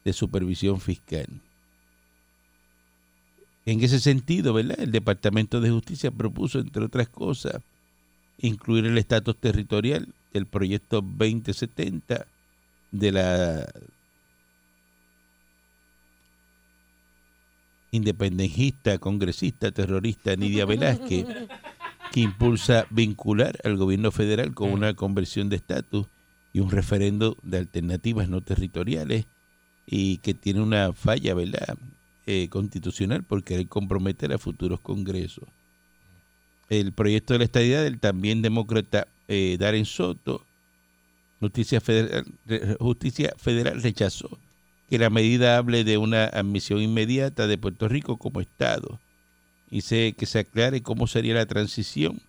[0.05, 1.27] de Supervisión Fiscal.
[3.65, 4.79] En ese sentido, ¿verdad?
[4.79, 7.61] El Departamento de Justicia propuso, entre otras cosas,
[8.39, 12.27] incluir el estatus territorial del proyecto 2070
[12.91, 13.67] de la
[17.91, 21.27] independentista, congresista, terrorista Nidia Velázquez,
[22.13, 26.07] que impulsa vincular al gobierno federal con una conversión de estatus
[26.53, 29.27] y un referendo de alternativas no territoriales
[29.87, 31.77] y que tiene una falla, ¿verdad?
[32.27, 35.45] eh, constitucional por querer comprometer a futuros congresos
[36.69, 40.45] el proyecto de la estadidad del también demócrata eh, Darren Soto,
[41.41, 42.25] Justicia Federal,
[42.81, 44.39] Justicia Federal rechazó
[44.89, 49.01] que la medida hable de una admisión inmediata de Puerto Rico como Estado
[49.71, 52.21] y se, que se aclare cómo sería la transición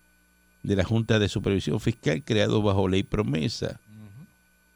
[0.62, 3.80] de la Junta de Supervisión Fiscal creado bajo ley promesa,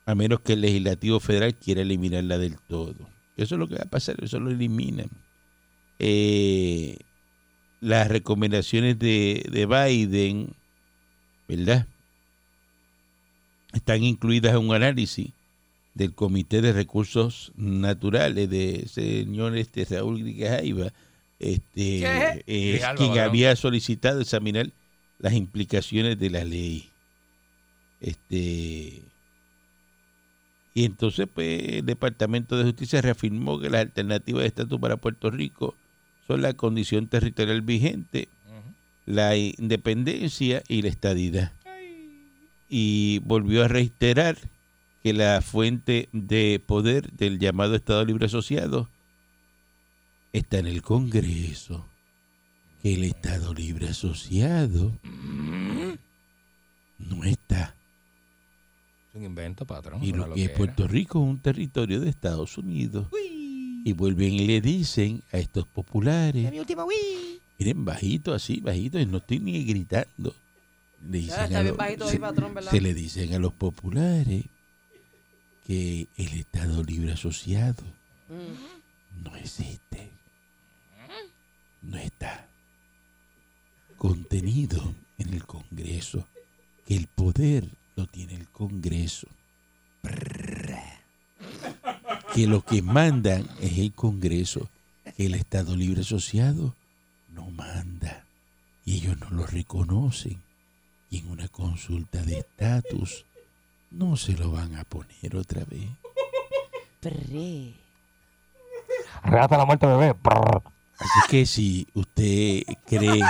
[0.07, 2.95] a menos que el legislativo federal quiera eliminarla del todo.
[3.37, 5.09] Eso es lo que va a pasar, eso lo eliminan.
[5.99, 6.99] Eh,
[7.83, 10.55] las recomendaciones de, de Biden,
[11.49, 11.87] ¿verdad?
[13.73, 15.31] Están incluidas en un análisis
[15.93, 20.93] del Comité de Recursos Naturales de señor este Raúl Grijalva,
[21.41, 22.45] este, ¿Qué?
[22.47, 24.71] es Grijalva, quien había solicitado examinar
[25.19, 26.89] las implicaciones de la ley.
[28.01, 29.03] Este
[30.75, 35.33] y entonces pues el Departamento de Justicia reafirmó que las alternativas de estatus para Puerto
[35.33, 35.75] Rico
[36.33, 38.29] son la condición territorial vigente,
[39.05, 41.53] la independencia y la estadidad.
[42.71, 44.39] Y volvió a reiterar
[45.03, 48.89] que la fuente de poder del llamado Estado Libre Asociado
[50.33, 51.87] está en el Congreso.
[52.83, 54.91] Que el Estado Libre Asociado
[56.99, 57.75] no está.
[59.11, 60.03] Es un invento, patrón.
[60.03, 60.51] Y lo que es.
[60.53, 63.09] Puerto Rico es un territorio de Estados Unidos.
[63.85, 67.41] Y vuelven y le dicen a estos populares, Mi último wii.
[67.59, 70.35] miren, bajito así, bajito, y no estoy ni gritando.
[71.11, 74.45] Le dicen está a los- bajito se, patrón, se le dicen a los populares
[75.67, 77.83] que el Estado Libre Asociado
[78.29, 79.23] Mm.
[79.25, 80.11] no existe.
[81.83, 82.47] No está
[83.99, 86.27] contenido en el Congreso.
[86.87, 89.27] Que el poder lo tiene el Congreso.
[92.35, 94.69] Que lo que mandan es el Congreso.
[95.17, 96.75] Que el Estado Libre Asociado
[97.35, 98.25] no manda.
[98.85, 100.43] Y ellos no lo reconocen.
[101.11, 103.27] Y en una consulta de estatus
[103.91, 105.89] no se lo van a poner otra vez.
[107.01, 107.75] Pre.
[109.23, 110.15] Arrebata la muerte, bebé.
[110.99, 113.23] Así que si usted cree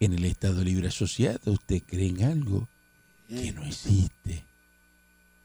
[0.00, 2.68] en el Estado Libre Asociado, usted cree en algo
[3.28, 4.45] que no existe.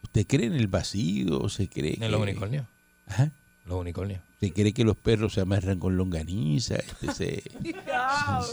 [0.04, 1.48] ¿Usted cree en el vacío?
[1.50, 2.66] ¿Se cree en los unicornios?
[3.08, 3.32] Ajá.
[3.66, 4.22] Los unicornios.
[4.40, 6.76] ¿Se cree que los perros se amarran con longaniza?
[7.02, 7.44] Este,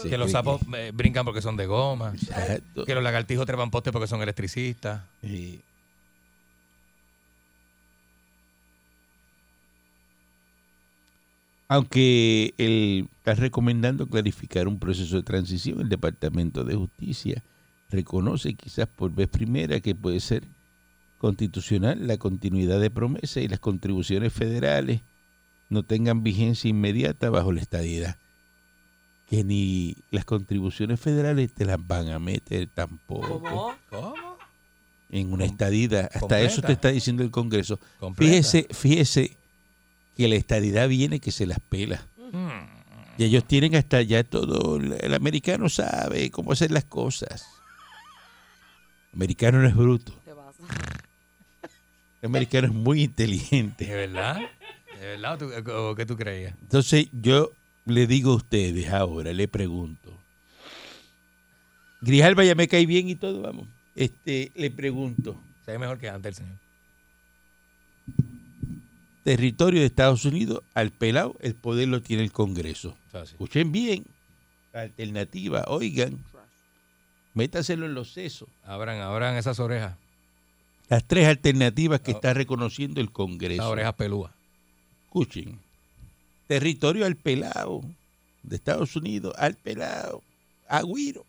[0.07, 2.13] que los sapos eh, brincan porque son de goma.
[2.85, 5.01] Que los lagartijos trepan postes porque son electricistas.
[11.67, 17.43] Aunque el, está recomendando clarificar un proceso de transición, el Departamento de Justicia
[17.89, 20.43] reconoce quizás por vez primera que puede ser
[21.19, 25.01] constitucional la continuidad de promesa y las contribuciones federales
[25.69, 28.17] no tengan vigencia inmediata bajo la estadidad.
[29.27, 33.75] Que ni las contribuciones federales te las van a meter tampoco ¿Cómo?
[33.91, 34.15] ¿Cómo?
[35.11, 36.05] en una estadidad.
[36.05, 36.45] Hasta Completa.
[36.45, 37.79] eso te está diciendo el Congreso.
[37.99, 38.31] Completa.
[38.31, 39.37] Fíjese, fíjese
[40.15, 42.03] que la estadidad viene que se las pela.
[42.31, 42.79] Hmm.
[43.17, 47.45] Y ellos tienen hasta ya todo, el el americano sabe cómo hacer las cosas.
[49.11, 50.63] El americano no es bruto, ¿Qué pasa?
[52.21, 53.85] El americano es muy ¿De inteligente.
[53.93, 54.39] verdad?
[54.99, 56.53] ¿De verdad o, tú- o qué tú creías?
[56.61, 57.51] Entonces yo
[57.85, 60.13] le digo a ustedes ahora, le pregunto.
[62.01, 63.67] Grijalba ya me cae bien y todo, vamos.
[63.95, 66.57] Este, le pregunto, Se ve mejor que antes el señor.
[69.23, 72.97] territorio de Estados Unidos, al pelado, el poder lo tiene el Congreso.
[73.13, 74.05] Escuchen bien,
[74.73, 76.17] la alternativa, oigan,
[77.33, 78.47] métaselo en los sesos.
[78.65, 79.95] Abran, abran esas orejas.
[80.89, 83.69] Las tres alternativas que está reconociendo el Congreso.
[83.69, 84.31] orejas pelúas.
[85.05, 85.59] Escuchen.
[86.47, 87.81] Territorio al pelado
[88.41, 90.23] de Estados Unidos, al pelado,
[90.67, 91.23] agüiro.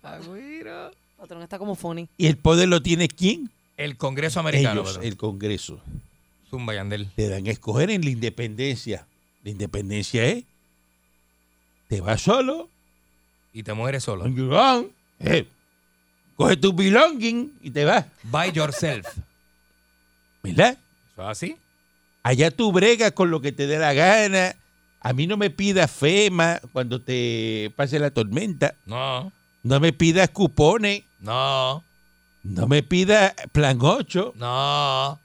[0.00, 2.08] Patrón está como funny.
[2.16, 3.50] ¿Y el poder lo tiene quién?
[3.76, 4.80] El Congreso americano.
[4.82, 5.80] Ellos, el Congreso.
[6.50, 7.10] Zumba Yandel.
[7.14, 9.06] Te dan a escoger en la independencia.
[9.44, 10.44] La independencia es,
[11.88, 12.68] te vas solo,
[13.52, 14.24] Y te mueres solo.
[15.20, 15.46] eh,
[16.36, 19.06] coge tu belonging y te vas, By yourself.
[20.42, 20.76] ¿verdad?
[21.12, 21.56] ¿Eso es así?
[22.22, 24.54] Allá tú bregas con lo que te dé la gana.
[25.00, 28.74] A mí no me pidas FEMA cuando te pase la tormenta.
[28.86, 31.02] No, No me pidas cupones.
[31.20, 31.82] no,
[32.42, 34.34] No me pidas plan 8.
[34.36, 35.18] no,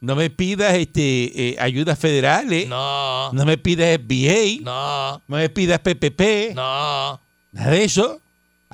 [0.00, 2.68] No me pidas este, eh, ayudas federales.
[2.68, 4.62] no, No me pidas FBA.
[4.62, 6.54] no, No me pidas PPP.
[6.54, 7.20] no.
[7.52, 8.20] Nada de eso.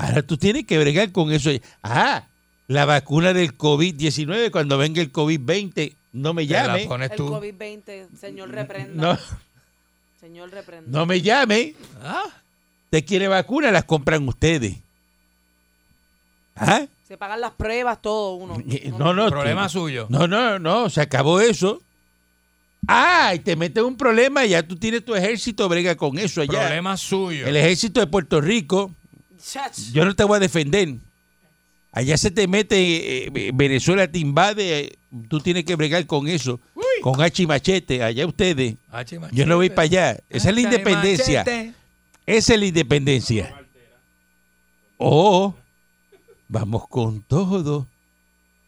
[0.01, 1.51] Ahora tú tienes que bregar con eso.
[1.83, 2.25] Ah,
[2.69, 6.87] la vacuna del COVID-19, cuando venga el COVID-20, no me Te la llame.
[6.87, 7.29] pones El tú.
[7.31, 8.95] COVID-20, señor reprenda.
[9.15, 9.19] No,
[10.21, 10.87] Señor reprenda.
[10.99, 11.75] no me llame.
[12.03, 12.25] Ah,
[12.85, 14.77] Usted quiere vacuna, las compran ustedes.
[16.57, 16.87] ¿Ah?
[17.07, 18.57] Se pagan las pruebas, todo uno.
[18.71, 19.29] Eh, No, no.
[19.31, 20.07] problema tú- suyo.
[20.11, 21.83] No, no, no, se acabó eso.
[22.87, 26.61] Ah, y te metes un problema, ya tú tienes tu ejército, brega con eso allá.
[26.61, 27.47] Problema suyo.
[27.47, 28.93] El ejército de Puerto Rico.
[29.93, 30.97] Yo no te voy a defender.
[31.93, 34.99] Allá se te mete, eh, Venezuela te invade, eh,
[35.29, 36.61] tú tienes que bregar con eso,
[37.01, 38.77] con hacha y machete, allá ustedes.
[39.33, 40.19] Yo no voy para allá.
[40.29, 41.41] Esa es la independencia.
[41.41, 41.75] machete.
[42.27, 43.55] Esa es la independencia.
[44.99, 45.55] O
[46.49, 47.87] vamos con todo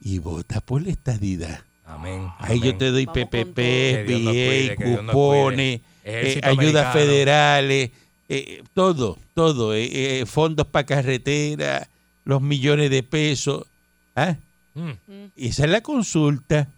[0.00, 1.62] y vota por la estadidad.
[1.84, 2.28] Amén.
[2.38, 3.58] Ahí yo te doy Vamos PPP,
[4.06, 7.90] FBA, nos cupones, eh, ayudas federales,
[8.32, 11.88] eh, todo, todo, eh, eh, fondos para carretera,
[12.24, 13.66] los millones de pesos.
[14.14, 14.36] ¿ah?
[14.74, 14.92] Mm.
[15.34, 16.68] Y esa es la consulta.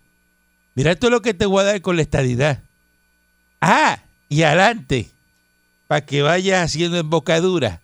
[0.75, 2.63] Mira todo lo que te voy a dar con la estadidad.
[3.61, 5.11] Ah, y adelante,
[5.89, 7.83] para que vayas haciendo embocadura,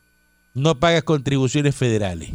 [0.54, 2.30] no pagas contribuciones federales.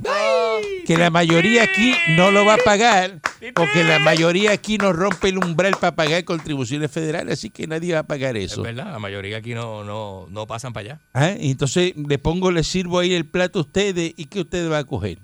[0.85, 3.19] Que la mayoría aquí no lo va a pagar,
[3.55, 7.93] porque la mayoría aquí no rompe el umbral para pagar contribuciones federales, así que nadie
[7.93, 8.61] va a pagar Es eso.
[8.63, 11.01] verdad, la mayoría aquí no, no, no pasan para allá.
[11.13, 14.79] Ah, Entonces le pongo, le sirvo ahí el plato a ustedes y ¿qué usted va
[14.79, 15.19] a coger?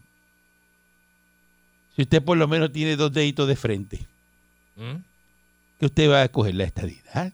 [1.95, 4.07] Si usted por lo menos tiene dos deditos de frente.
[4.77, 5.03] ¿Mm?
[5.79, 7.31] que usted va a coger la estadidad.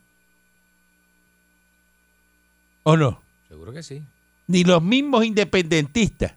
[2.84, 3.22] ¿O no?
[3.48, 4.04] Seguro que sí.
[4.48, 6.34] Ni los mismos independentistas.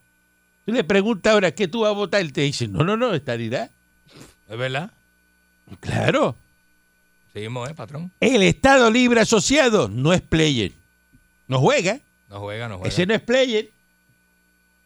[0.68, 3.14] Tú le preguntas ahora qué tú vas a votar y te dicen, no, no, no,
[3.14, 3.70] estadidad.
[4.50, 4.90] ¿Es verdad?
[5.80, 6.36] Claro,
[7.32, 8.12] Seguimos, ¿eh, patrón?
[8.20, 10.72] el Estado Libre Asociado no es player.
[11.46, 12.00] No juega.
[12.28, 12.90] No juega, no juega.
[12.90, 13.70] Ese no es player.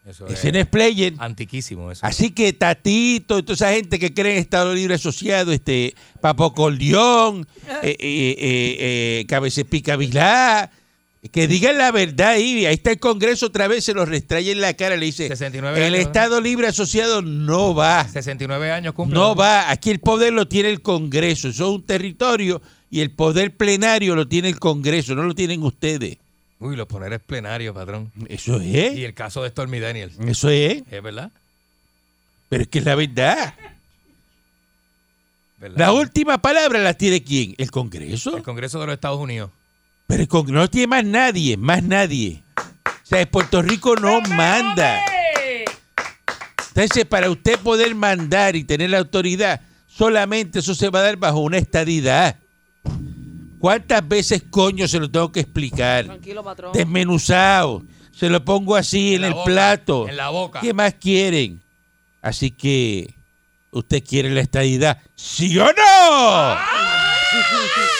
[0.05, 1.15] Eso Ese no es player.
[1.17, 2.05] antiquísimo eso.
[2.05, 6.53] Así que Tatito y toda esa gente que cree en Estado Libre Asociado, este Papo
[6.53, 8.37] Corleón, eh, eh, eh,
[9.19, 10.71] eh, Cabecepica Vilá,
[11.31, 12.65] que digan la verdad ahí.
[12.65, 15.87] Ahí está el Congreso otra vez, se los restrae en la cara, le dice, 69
[15.87, 19.17] el años, Estado Libre Asociado no va, 69 años cumple.
[19.17, 19.69] no va.
[19.71, 24.15] Aquí el poder lo tiene el Congreso, eso es un territorio y el poder plenario
[24.15, 26.17] lo tiene el Congreso, no lo tienen ustedes.
[26.59, 28.11] Uy, los poderes plenarios, patrón.
[28.29, 30.15] Eso Y es, el caso de Stormy Daniels.
[30.27, 31.31] eso es, ¿Es verdad?
[32.49, 33.53] pero es que es la verdad.
[35.57, 35.77] ¿Verdad?
[35.77, 37.55] La última palabra la tiene quién?
[37.57, 38.35] El Congreso.
[38.37, 39.49] El Congreso de los Estados Unidos.
[40.13, 42.43] Pero el Congreso no tiene más nadie, más nadie.
[42.85, 45.03] O sea, Puerto Rico no manda.
[46.67, 51.17] Entonces, para usted poder mandar y tener la autoridad, solamente eso se va a dar
[51.17, 52.37] bajo una estadidad.
[53.57, 56.05] ¿Cuántas veces coño se lo tengo que explicar?
[56.05, 56.73] Tranquilo, patrón.
[56.73, 57.81] Desmenuzado.
[58.11, 60.07] Se lo pongo así en, el boca, plato.
[60.07, 60.61] En la boca.
[60.61, 61.59] ¿Qué más quieren?
[62.21, 63.15] Así que,
[63.71, 65.01] ¿usted quiere la estadidad?
[65.15, 66.57] ¿Sí o no?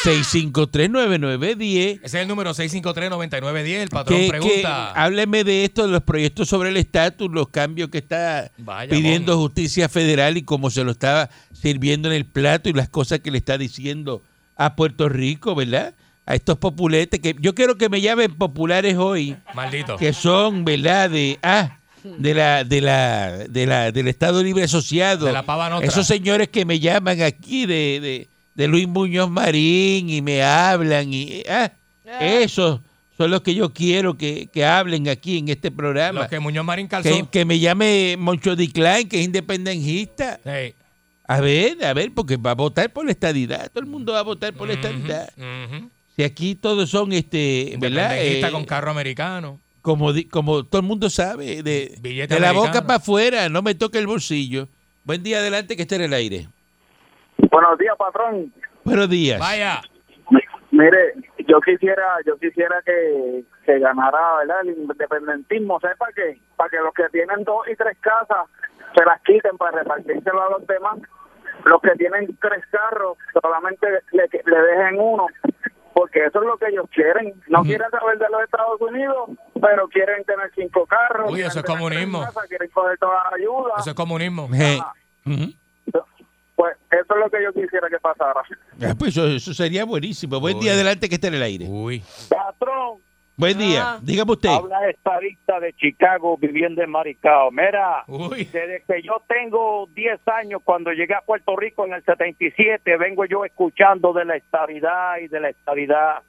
[0.04, 2.00] 6539910.
[2.04, 3.68] Ese es el número 653-9910.
[3.82, 4.92] El patrón Que, que, pregunta.
[4.92, 9.36] hábleme de esto, de los proyectos sobre el estatus, los cambios que está Vaya, pidiendo
[9.36, 9.44] Bon.
[9.46, 13.32] justicia federal y cómo se lo está sirviendo en el plato y las cosas que
[13.32, 14.22] le está diciendo
[14.56, 15.94] a Puerto Rico, ¿verdad?
[16.26, 19.98] A estos populetes que yo quiero que me llamen populares hoy, Maldito.
[19.98, 21.10] que son, ¿verdad?
[21.10, 25.26] De ah, de la de la de la del Estado Libre Asociado.
[25.26, 25.80] De la pava.
[25.84, 31.14] Esos señores que me llaman aquí de, de, de Luis Muñoz Marín y me hablan
[31.14, 31.72] y ah,
[32.20, 32.80] esos
[33.18, 36.22] son los que yo quiero que, que hablen aquí en este programa.
[36.22, 37.10] Los que Muñoz Marín calzó.
[37.10, 40.40] Que, que me llame Moncho Diclán, que es independentista.
[40.44, 40.74] Sí.
[41.28, 43.70] A ver, a ver, porque va a votar por la estadidad.
[43.72, 45.32] Todo el mundo va a votar por la estadidad.
[46.16, 48.18] Si aquí todos son, este, ¿verdad?
[48.20, 49.60] Eh, con carro americano.
[49.82, 53.62] como, di- como todo el mundo sabe, de, Billete de la boca para afuera, no
[53.62, 54.68] me toque el bolsillo.
[55.06, 56.48] Buen día adelante que esté en el aire.
[57.54, 58.52] Buenos días, patrón.
[58.84, 59.40] Buenos días.
[59.40, 59.80] Vaya.
[60.72, 61.14] Mire,
[61.48, 64.62] yo quisiera, yo quisiera que, que ganara, ¿verdad?
[64.64, 66.42] El independentismo, ¿sabes para qué?
[66.56, 68.48] Para que los que tienen dos y tres casas
[68.96, 70.98] se las quiten para repartírselo a los demás.
[71.66, 75.28] Los que tienen tres carros solamente le, le dejen uno,
[75.94, 77.40] porque eso es lo que ellos quieren.
[77.50, 79.30] No quieren saber de los Estados Unidos,
[79.62, 81.28] pero quieren tener cinco carros.
[81.28, 82.22] Uy, quieren eso es comunismo.
[82.22, 83.74] casas, quieren coger toda la ayuda.
[83.78, 84.46] Eso es comunismo.
[84.46, 85.54] Ujú.
[86.64, 88.42] Pues eso es lo que yo quisiera que pasara.
[88.82, 90.40] Ah, pues eso, eso sería buenísimo.
[90.40, 90.64] Buen Uy.
[90.64, 91.66] día adelante que esté en el aire.
[91.68, 92.02] Uy.
[92.30, 93.00] Patrón,
[93.36, 93.94] Buen día.
[93.94, 94.00] Ah.
[94.02, 94.50] Dígame usted.
[94.50, 97.52] habla estadista de Chicago viviendo en Maricao.
[97.52, 98.46] Mira, Uy.
[98.46, 103.26] desde que yo tengo 10 años, cuando llegué a Puerto Rico en el 77, vengo
[103.26, 106.22] yo escuchando de la estadidad y de la estadidad.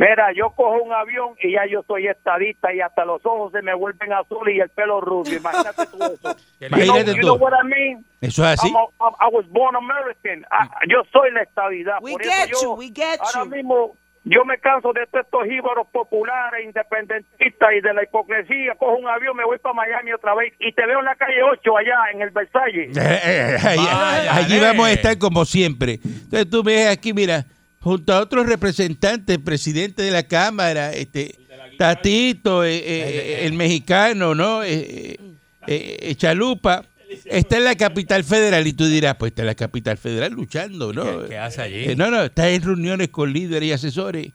[0.00, 3.60] Mira, yo cojo un avión y ya yo soy estadista y hasta los ojos se
[3.60, 5.36] me vuelven azules y el pelo rubio.
[5.36, 6.36] Imagínate tú eso.
[6.60, 7.44] You know, Imagínate you know tú.
[7.44, 8.04] what I mean?
[8.22, 8.72] Eso es así.
[8.98, 10.44] A- I was born American.
[10.88, 11.98] Yo soy la estadidad.
[12.00, 13.50] We Por get eso yo, you, we get ahora you.
[13.50, 18.74] mismo yo me canso de todos estos íbaros populares, independentistas y de la hipocresía.
[18.76, 21.42] Cojo un avión, me voy para Miami otra vez y te veo en la calle
[21.42, 22.96] 8 allá en el Versalles.
[22.96, 26.00] Eh, eh, allí Vaya, allí vamos a estar como siempre.
[26.04, 27.44] Entonces tú ves aquí, mira,
[27.80, 31.36] junto a otros representantes, el presidente de la Cámara, este
[31.78, 34.62] Tatito, eh, eh, el mexicano, ¿no?
[34.62, 35.18] Eh,
[35.66, 36.84] eh, Chalupa,
[37.24, 40.92] está en la capital federal y tú dirás, pues está en la capital federal luchando,
[40.92, 41.26] ¿no?
[41.26, 41.96] ¿Qué, hace allí?
[41.96, 44.32] No, no, está en reuniones con líderes y asesores,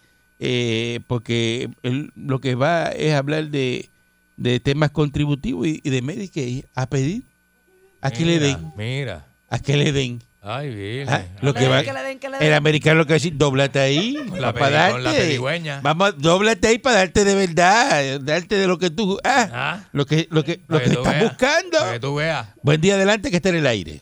[1.07, 3.89] porque él lo que va es hablar de,
[4.37, 7.23] de temas contributivos y, y de Medicaid, a pedir
[8.01, 9.25] a que le den, Mira.
[9.49, 10.21] a que le den.
[10.47, 11.09] Ay, virgen.
[11.13, 13.05] Ah, lo Que que le va, den, que le den, que le el americano lo
[13.05, 15.19] que va a decir, dóblate ahí, la para peri- la darte.
[15.21, 15.79] pedigüeña.
[15.81, 19.79] Vamos, dóblate ahí para darte de verdad, darte de lo que tú, ah, Ah.
[19.91, 21.77] lo que, lo que, lo estás veas, buscando.
[21.91, 22.47] Que tú veas.
[22.61, 24.01] Buen día adelante que esté en el aire.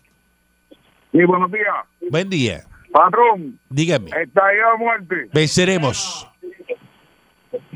[1.14, 1.76] Sí, buenos días.
[2.10, 2.64] Buen día.
[2.92, 4.10] Patrón, Dígame.
[4.22, 5.30] está ahí a muerte.
[5.34, 6.28] Venceremos.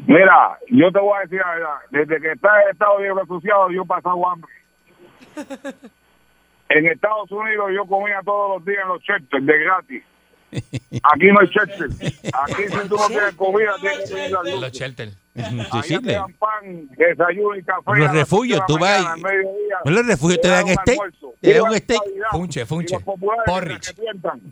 [0.05, 1.75] Mira, yo te voy a decir la verdad.
[1.91, 4.51] Desde que está el Estado Libre Asociado, yo he pasado hambre.
[6.69, 10.03] En Estados Unidos yo comía todos los días en los Chester de gratis.
[11.03, 11.87] Aquí no hay Chester.
[12.33, 14.61] Aquí si tú no tienes comida, tienes que pedir la luz.
[14.61, 15.09] los shelter.
[15.09, 17.81] Sí, Allá sí, te le- dan pan, desayuno y café.
[17.99, 19.05] Los refugios, tú vas.
[19.85, 20.99] En los refugios te dan un steak.
[21.41, 22.01] Te dan un steak.
[22.31, 22.97] Funche, funche.
[23.45, 23.93] Porridge.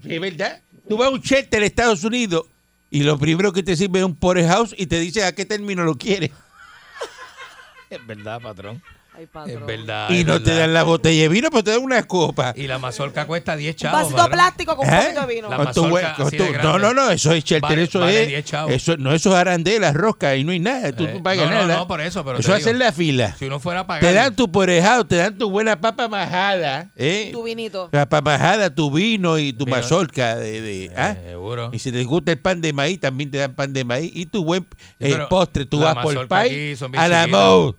[0.05, 0.61] Es verdad.
[0.87, 2.45] Tú vas a un shelter en Estados Unidos
[2.91, 5.83] y lo primero que te sirve es un porterhouse y te dice a qué término
[5.83, 6.31] lo quieres.
[7.89, 8.81] Es verdad, patrón.
[9.17, 9.27] Ay.
[9.47, 10.09] Es verdad.
[10.09, 12.53] y es no te dan la botella de vino, pero te dan una copa.
[12.55, 13.99] Y la mazorca cuesta 10 Un chavos.
[14.01, 14.31] vasito patrón.
[14.33, 14.97] plástico con un ¿Eh?
[15.03, 15.49] poquito de vino.
[15.49, 16.15] La mazorca
[16.63, 18.27] no, no, no, eso es shelter, Vale- eso vale es.
[18.27, 18.71] 10 chavos.
[18.73, 20.91] Eso, no, eso es arandela, rosca, y no hay nada.
[20.91, 21.75] Tú Eh, no pagas no, no, nada.
[21.77, 23.35] no, por eso, pero eso hacer la fila.
[23.37, 24.01] Si uno fuera a pagar.
[24.03, 27.29] Te dan tu porejado, te dan tu buena papa majada, ¿eh?
[27.31, 27.89] Tu vinito.
[27.91, 29.77] La papa majada, tu vino y tu Vino.
[29.77, 31.11] mazorca de, de- ¿ah?
[31.17, 31.69] Eh, seguro.
[31.73, 34.11] Y si te gusta el pan de maíz, también te dan pan de maíz.
[34.13, 34.65] Y tu buen
[34.99, 37.75] eh, postre, mazorca pie aquí son bien a la mode.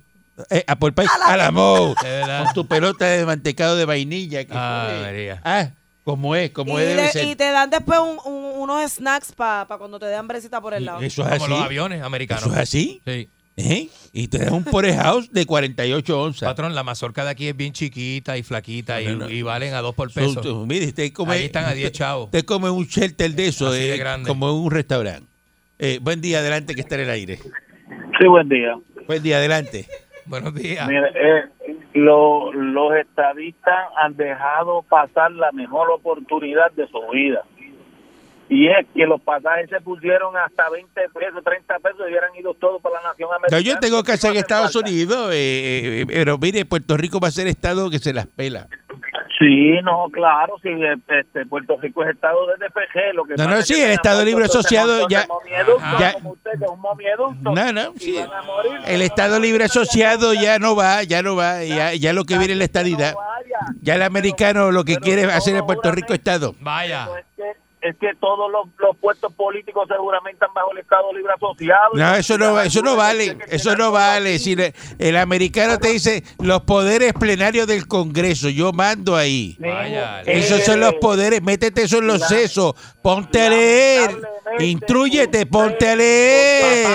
[0.50, 1.94] Eh, apple pie a la mode.
[2.02, 2.44] De verdad.
[2.44, 4.44] Con tu pelota de mantecado de vainilla.
[4.44, 5.40] Que Ah, María.
[5.44, 5.70] ah,
[6.04, 7.24] como es, como y, debe le- ser.
[7.26, 10.84] y te dan después un- un- unos snacks para cuando te dé hambrecita por el
[10.84, 11.00] lado.
[11.00, 11.50] Eso es Como así.
[11.50, 12.44] los aviones americanos.
[12.44, 13.00] Eso es así.
[13.06, 13.28] Sí.
[13.58, 13.88] ¿eh?
[14.12, 16.46] Y te dan un porterhouse de 48 onzas.
[16.46, 19.30] Patrón, la mazorca de aquí es bien chiquita y flaquita y, No, no.
[19.30, 20.42] y valen a dos por peso.
[20.42, 22.26] son- mire, usted come, Ahí están a 10 chavos.
[22.26, 24.28] Usted come un shelter de eso, de eh, grande.
[24.28, 25.26] como en un restaurante.
[25.78, 27.38] Eh, buen día, adelante, que está en el aire.
[28.20, 28.76] Sí, buen día.
[29.06, 29.86] Buen día, adelante.
[30.26, 30.86] Buenos días.
[30.88, 31.44] Mire, eh,
[31.94, 37.42] lo- los estadistas han dejado pasar la mejor oportunidad de su vida.
[38.48, 42.54] Y es que los pasajes se pusieron hasta 20 pesos, 30 pesos y hubieran ido
[42.54, 43.60] todos para la nación No, americana.
[43.62, 44.88] yo tengo casa en No hace Estados falta.
[44.88, 48.68] Unidos, eh, eh, pero mire, Puerto Rico va a ser estado que se las pela.
[49.38, 50.70] Sí, no, claro, sí,
[51.08, 53.12] este, Puerto Rico es estado de DPG.
[53.14, 56.50] Lo que No, no, es sí, el Estado Libre Asociado ya- momieductos, ya- como usted,
[56.58, 58.18] que es un momieducto, No, no, sí.
[58.46, 58.80] morir.
[58.86, 62.54] El Estado Libre Asociado ya no va, ya no va, ya, ya lo que viene
[62.54, 63.14] es la estadidad.
[63.82, 66.54] Ya el americano lo que quiere es hacer el Puerto Rico Estado.
[66.60, 67.06] Vaya.
[67.88, 71.90] Es que, todos los, los puestos políticos seguramente están bajo el Estado Libre Asociado.
[71.94, 74.38] No, eso no, eso no vale, eso no vale.
[74.38, 79.56] Si le- el americano te dice los poderes plenarios del Congreso, yo mando ahí.
[79.60, 84.20] Vaya, Esos son los poderes, métete eso en los sesos, ponte a leer,
[84.58, 86.86] intrúyete, ponte a leer,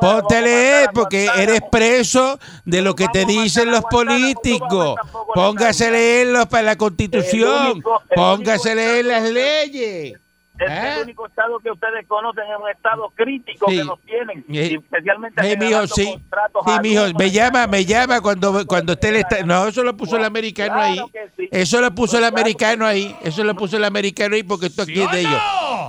[0.00, 4.96] ponte a leer, porque eres preso de lo que te dicen los políticos.
[5.34, 7.82] Póngase a leerlos para la constitución,
[8.14, 10.17] póngase a leer las leyes.
[10.58, 10.96] Es ¿Ah?
[10.96, 13.76] el único estado que ustedes conocen es un estado crítico Sí.
[13.78, 14.54] que nos tienen, Sí.
[14.72, 16.04] y especialmente Sí, mijo, sí.
[16.12, 19.42] contratos Sí, mijo, me llama, me llama cuando, cuando usted le está...
[19.44, 20.94] No, eso lo puso el americano ahí.
[20.94, 21.48] Claro que sí.
[21.52, 23.16] Eso lo puso el Claro americano ahí.
[23.22, 25.40] Eso lo puso el americano ahí porque esto aquí es de ¿Sí o ellos.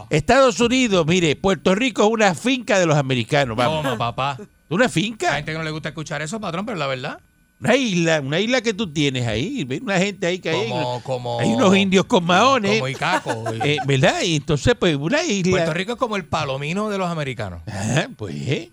[0.09, 3.83] Estados Unidos, mire, Puerto Rico es una finca de los americanos, vamos.
[3.83, 4.37] Toma, papá.
[4.69, 7.19] Una Hay finca, gente que no le gusta escuchar eso, patrón, pero la verdad.
[7.61, 9.67] Una isla, una isla que tú tienes ahí.
[9.81, 10.69] Una gente ahí que hay.
[10.69, 12.79] Como, como, Hay unos indios con maones.
[12.79, 13.43] Como Icaco.
[13.63, 14.21] eh, ¿Verdad?
[14.21, 15.51] Y entonces, pues, una isla.
[15.51, 17.61] Puerto Rico es como el palomino de los americanos.
[17.67, 18.69] Ah, pues.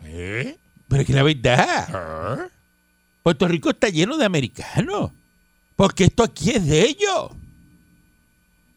[0.89, 2.51] Pero es que la verdad.
[3.23, 5.11] Puerto Rico está lleno de americanos.
[5.75, 7.33] Porque esto aquí es de ellos.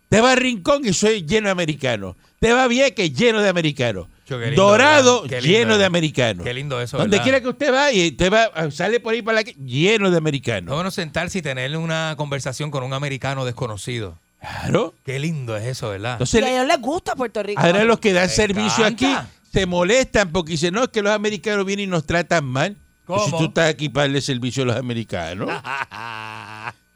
[0.09, 2.15] Te va a Rincón y soy lleno de americanos.
[2.39, 4.07] Te va Vieques lleno de americanos.
[4.37, 6.43] Lindo, Dorado lleno de americanos.
[6.45, 9.43] Qué lindo eso, Donde quiera que usted vaya, usted va, sale por ahí para la
[9.43, 10.73] que lleno de Es americanos.
[10.75, 14.17] bueno sentarse y tener una conversación con un americano desconocido.
[14.39, 14.93] Claro.
[15.03, 16.11] Qué lindo es eso, ¿verdad?
[16.11, 17.59] Y Entonces, a ellos les gusta Puerto Rico.
[17.61, 19.13] ahora los que dan servicio aquí
[19.51, 22.77] se molestan porque dicen, no, es que los americanos vienen y nos tratan mal.
[23.05, 23.39] Pues Si ¿Cómo?
[23.43, 25.49] tú estás aquí para darle servicio a los americanos.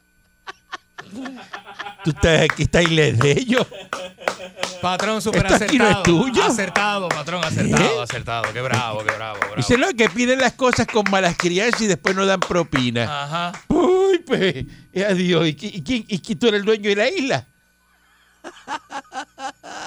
[2.04, 3.66] Tú estás aquí, está isla de ellos.
[4.82, 6.02] Patrón, súper ¿Esto aquí no es acertado.
[6.20, 6.44] tuyo?
[6.44, 8.02] Acertado, patrón, acertado, ¿Eh?
[8.02, 8.52] acertado.
[8.52, 9.56] Qué bravo, qué bravo, bravo.
[9.56, 13.04] Dicen, no, que piden las cosas con malas crianzas y después no dan propina.
[13.24, 13.52] Ajá.
[13.68, 15.46] Uy, pues, eh, adiós.
[15.48, 17.46] ¿Y, qui- y quién, ¿Y quién tú eres el dueño de la isla?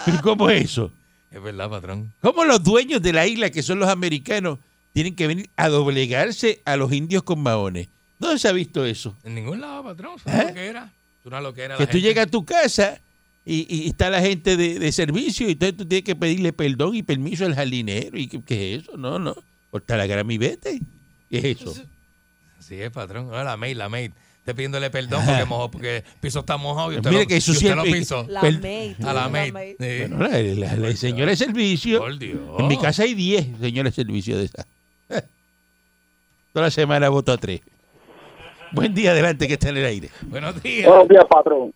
[0.05, 0.91] ¿Pero cómo es eso?
[1.31, 2.13] Es verdad, patrón.
[2.21, 4.59] ¿Cómo los dueños de la isla, que son los americanos,
[4.93, 7.89] tienen que venir a doblegarse a los indios con maones?
[8.17, 9.15] ¿Dónde se ha visto eso?
[9.23, 10.15] En ningún lado, patrón.
[10.25, 10.29] Es ¿Eh?
[10.33, 10.83] una loquera.
[10.85, 10.96] Es
[11.27, 11.75] una loquera.
[11.77, 12.07] Que la tú gente.
[12.07, 12.99] llegas a tu casa
[13.45, 16.95] y, y está la gente de, de servicio y entonces tú tienes que pedirle perdón
[16.95, 18.17] y permiso al jardinero.
[18.17, 18.97] ¿Y qué, qué es eso?
[18.97, 19.35] No, no.
[19.71, 20.79] Corta la grama y vete.
[21.29, 21.73] ¿Qué es eso?
[22.59, 23.29] Sí, es patrón.
[23.33, 24.11] Ah, la maid, la maid.
[24.45, 27.51] Pidiéndole perdón porque, mojó, porque el piso está mojado y usted, Mire lo, que eso
[27.51, 28.25] y usted lo siempre- pisó.
[28.29, 28.93] La maid.
[29.05, 29.51] A la maid.
[29.51, 29.75] maid.
[29.77, 30.07] Sí.
[30.09, 31.99] Bueno, la, la- la señora de servicio.
[31.99, 32.39] Por Dios.
[32.57, 34.65] En mi casa hay 10 señores de servicio de esa.
[36.53, 37.59] Toda la semana voto a 3.
[38.71, 40.09] Buen día, adelante, que está en el aire.
[40.23, 40.87] Buenos días.
[40.87, 41.73] Buenos días, patrón.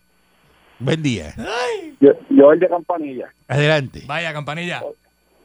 [0.79, 1.33] Buen día.
[1.99, 3.31] Yo, yo el de Campanilla.
[3.47, 4.01] Adelante.
[4.07, 4.81] Vaya, campanilla.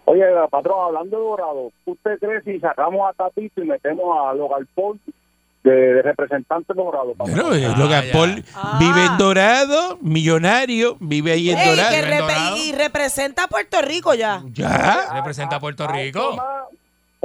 [0.07, 4.67] Oye, patrón, hablando de Dorado, ¿usted cree si sacamos a Tatito y metemos a Logan
[4.75, 4.99] Paul
[5.65, 7.13] de, de representante Dorado?
[7.15, 7.49] patrón?
[7.49, 8.13] Bueno, Ah, Logan ya.
[8.13, 8.77] Paul Ah.
[8.81, 11.91] vive en Dorado, millonario, vive ahí en Ey, Dorado.
[11.91, 12.57] que ¿En repe- Dorado?
[12.57, 14.43] y representa a Puerto Rico ya.
[14.53, 16.37] Ya, Representa a Puerto Rico.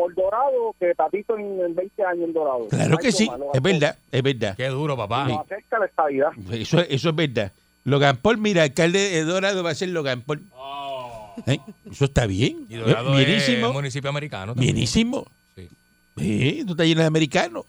[0.01, 2.67] Por Dorado que Tatito en, en 20 años en Dorado.
[2.69, 4.55] claro que sí, es verdad, es verdad.
[4.57, 5.25] Qué duro, papá.
[5.27, 6.29] Nos acerca la estabilidad.
[6.51, 7.51] Eso, eso es verdad.
[7.83, 10.41] Logan Paul, mira, alcalde de Dorado va a ser Logan Paul.
[11.45, 11.59] ¿Eh?
[11.91, 12.65] Eso está bien.
[12.67, 13.67] Y Dorado Bienísimo.
[13.67, 14.53] es municipio americano.
[14.53, 14.73] también.
[14.73, 15.27] Bienísimo.
[15.55, 15.69] Sí.
[16.17, 17.65] Sí, tú estás lleno de americanos.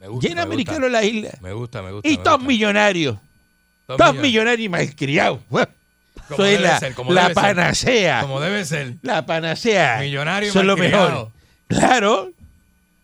[0.00, 1.30] Me gusta, Lleno de americanos la isla.
[1.40, 2.08] Me gusta, me gusta.
[2.08, 3.16] Y todos millonarios.
[3.86, 5.40] Todos millonarios y malcriados.
[5.48, 7.42] Como es debe la, ser, como la debe ser.
[7.42, 8.20] panacea.
[8.22, 8.94] Como debe ser.
[9.02, 9.98] La panacea.
[10.00, 11.08] Millonario lo malcriado.
[11.10, 11.33] mejor.
[11.68, 12.30] Claro.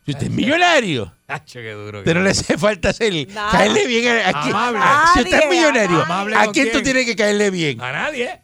[0.04, 1.98] Si usted es millonario, Hacho, qué duro.
[2.00, 3.50] usted no le hace falta hacer, Nada.
[3.52, 4.80] caerle bien a, a quién- Amable.
[5.14, 7.80] Si usted es millonario, amable ¿a quién tú tienes que caerle bien?
[7.80, 8.40] A nadie.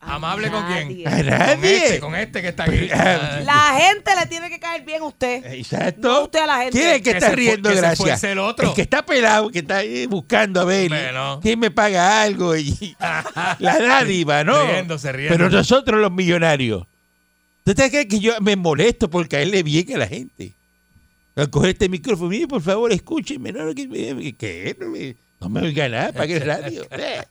[0.00, 1.06] ¿Amable con quién?
[1.08, 1.76] A Con nadie.
[1.86, 2.88] este, con este que está aquí.
[2.94, 5.44] Ah, La gente le tiene que caer bien a usted.
[5.52, 6.08] Exacto.
[6.08, 6.70] No usted a la gente.
[6.78, 8.24] ¿Quién es el que Que está se fu- riendo gracias?
[8.24, 8.72] el otro.
[8.74, 11.40] que está pelado, que está ahí buscando a ver Bueno.
[11.42, 12.56] quién me paga algo.
[12.56, 12.96] Y,
[13.58, 14.64] la dádiva, ¿no?
[14.66, 15.36] Riéndose, riéndose.
[15.36, 16.84] Pero nosotros los millonarios.
[17.68, 20.54] ¿Usted cree que yo me molesto por caerle bien a la gente?
[21.36, 23.52] Al coger este micrófono, mire, por favor, escúcheme.
[23.52, 23.86] No, no, que,
[24.36, 26.82] que no me, no me oiga nada, pague el radio.
[26.90, 27.22] Eh.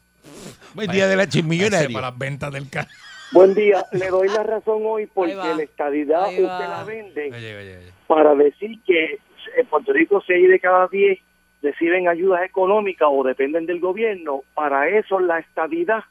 [0.74, 1.92] Buen día de la Váyase millonario.
[1.92, 2.88] Para las ventas del carro.
[3.32, 3.84] Buen día.
[3.92, 6.56] Le doy la razón hoy porque la estadidad Ahí va.
[6.56, 7.92] usted la vende Oye, oye, oye.
[8.06, 9.18] para decir que
[9.56, 11.18] en Puerto Rico 6 de cada 10
[11.62, 14.42] reciben ayudas económicas o dependen del gobierno.
[14.54, 16.04] Para eso la estadidad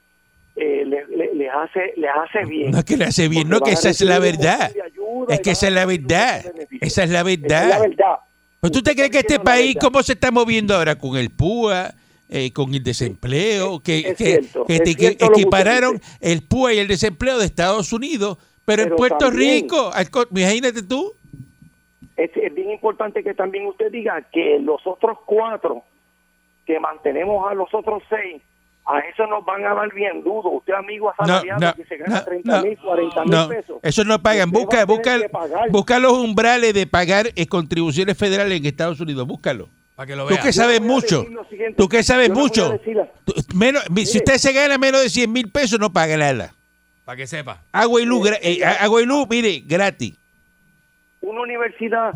[0.57, 2.71] eh, le- le- les hace les hace bien.
[2.71, 4.71] No es que le hace bien, no, que esa es la verdad.
[5.29, 6.43] Es que esa es la verdad.
[6.81, 7.79] Esa es la verdad.
[8.59, 9.77] Pues tú te crees que este país.
[9.79, 11.93] ¿cómo se está moviendo ahora con el PUA,
[12.29, 13.79] eh, con el desempleo?
[13.81, 18.81] Que, Es que, cierto, es equipararon el PUA y el desempleo de Estados Unidos, pero,
[18.81, 21.13] en Pero Puerto también- Rico, al imagínate tú.
[22.17, 25.83] es, es bien importante que también usted diga que los otros cuatro
[26.65, 28.41] que mantenemos a los otros seis,
[28.89, 30.49] a eso nos van a dar bien duro.
[30.51, 33.47] Usted, amigo No, asalariado, no, que se gana no, 30 mil, no, 40 mil no,
[33.49, 33.79] pesos.
[33.83, 34.49] eso no pagan.
[34.51, 35.17] Busca, busca,
[35.69, 39.27] busca los umbrales de pagar eh, contribuciones federales en Estados Unidos.
[39.27, 39.67] Búscalo.
[39.95, 40.43] Para que lo Tú vean.
[40.43, 41.25] que sabes mucho.
[41.75, 42.79] Tú que sabes mucho.
[43.25, 46.53] Tú- menos, si usted se gana menos de 100 mil pesos, no paga nada.
[47.03, 47.61] Para que sepa.
[47.71, 50.15] Agua y luz, eh, agua y luz, mire, gratis.
[51.21, 52.13] una universidad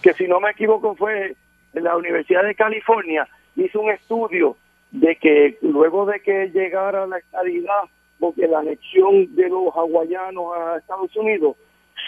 [0.00, 1.34] que si no me equivoco fue
[1.72, 4.56] la Universidad de California hizo un estudio
[4.94, 7.82] de que luego de que llegara la estadidad
[8.20, 11.56] porque la anexión de los hawaianos a Estados Unidos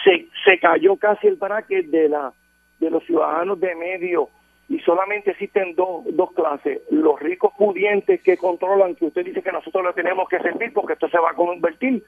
[0.05, 2.33] se, se cayó casi el bracket de la
[2.79, 4.29] de los ciudadanos de medio.
[4.69, 9.51] Y solamente existen dos, dos clases, los ricos pudientes que controlan, que usted dice que
[9.51, 12.03] nosotros le tenemos que servir porque esto se va a convertir,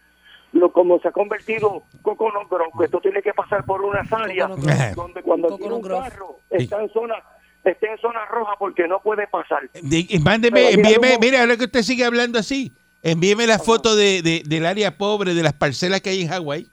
[0.51, 4.65] lo como se ha convertido Coconut Grove, esto tiene que pasar por unas áreas Coconut
[4.65, 4.93] Grove.
[4.95, 7.15] donde cuando Coconut tiene un carro está en zona
[7.63, 9.69] está en zona roja porque no puede pasar.
[9.81, 12.71] Y mándeme, envíeme, mira, ahora que usted sigue hablando así,
[13.03, 16.67] envíeme la foto de, de- del área pobre, de las parcelas que hay en Hawái.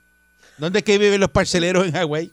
[0.58, 2.32] ¿Dónde es que viven los parceleros en Hawái?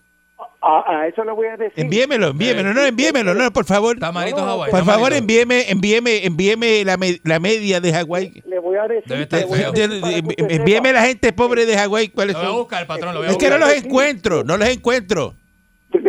[0.66, 1.74] A, a eso le voy a decir.
[1.84, 3.96] Envíemelo, envíemelo, no, envíemelo, no, por favor.
[3.98, 4.72] Está malito No, no, Hawái.
[4.72, 8.44] Por favor, envíeme, envíeme, envíeme la, me- la media de Hawái.
[8.46, 9.04] Le voy a decir.
[9.10, 11.02] Debe estar le voy a decir Envíeme sepa.
[11.02, 12.60] la gente pobre de Hawái, ¿cuáles Lo voy a son?
[12.60, 13.14] buscar, patrón.
[13.14, 15.36] Lo voy a Es que no los encuentro, no los encuentro.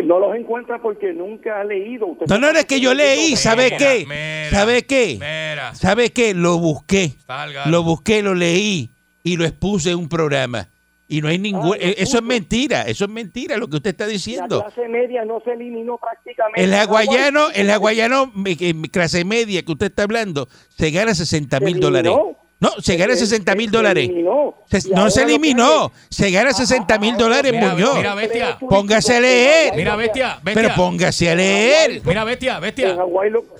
[0.05, 2.07] No los encuentra porque nunca ha leído.
[2.07, 4.05] Usted No, no, no, es que yo leí, ¿sabe qué?
[4.51, 5.19] ¿Sabe qué?
[5.73, 6.33] ¿Sabe qué?
[6.33, 7.13] Lo busqué.
[7.25, 7.65] Salga.
[7.67, 8.91] Lo busqué, lo leí
[9.23, 10.69] y lo expuse en un programa.
[11.07, 11.73] Y no hay ningún...
[11.75, 14.61] Ah, eh, eso es mentira, eso es mentira lo que usted está La diciendo.
[14.63, 16.63] clase media no se eliminó prácticamente.
[16.63, 17.07] El Hawái.
[17.53, 22.11] el que- clase media que usted está hablando, se gana 60 mil dólares.
[22.57, 24.09] No, se gana Se- 60 mil dólares.
[24.71, 27.97] Se- no se eliminó, se gana 60 mil dólares, Mira, Muñoz.
[27.97, 28.57] mira, bestia.
[28.59, 29.73] Póngase a leer.
[29.75, 30.63] Mira, bestia, bestia.
[30.63, 32.01] Pero póngase a leer.
[32.05, 32.97] Mira, bestia, bestia.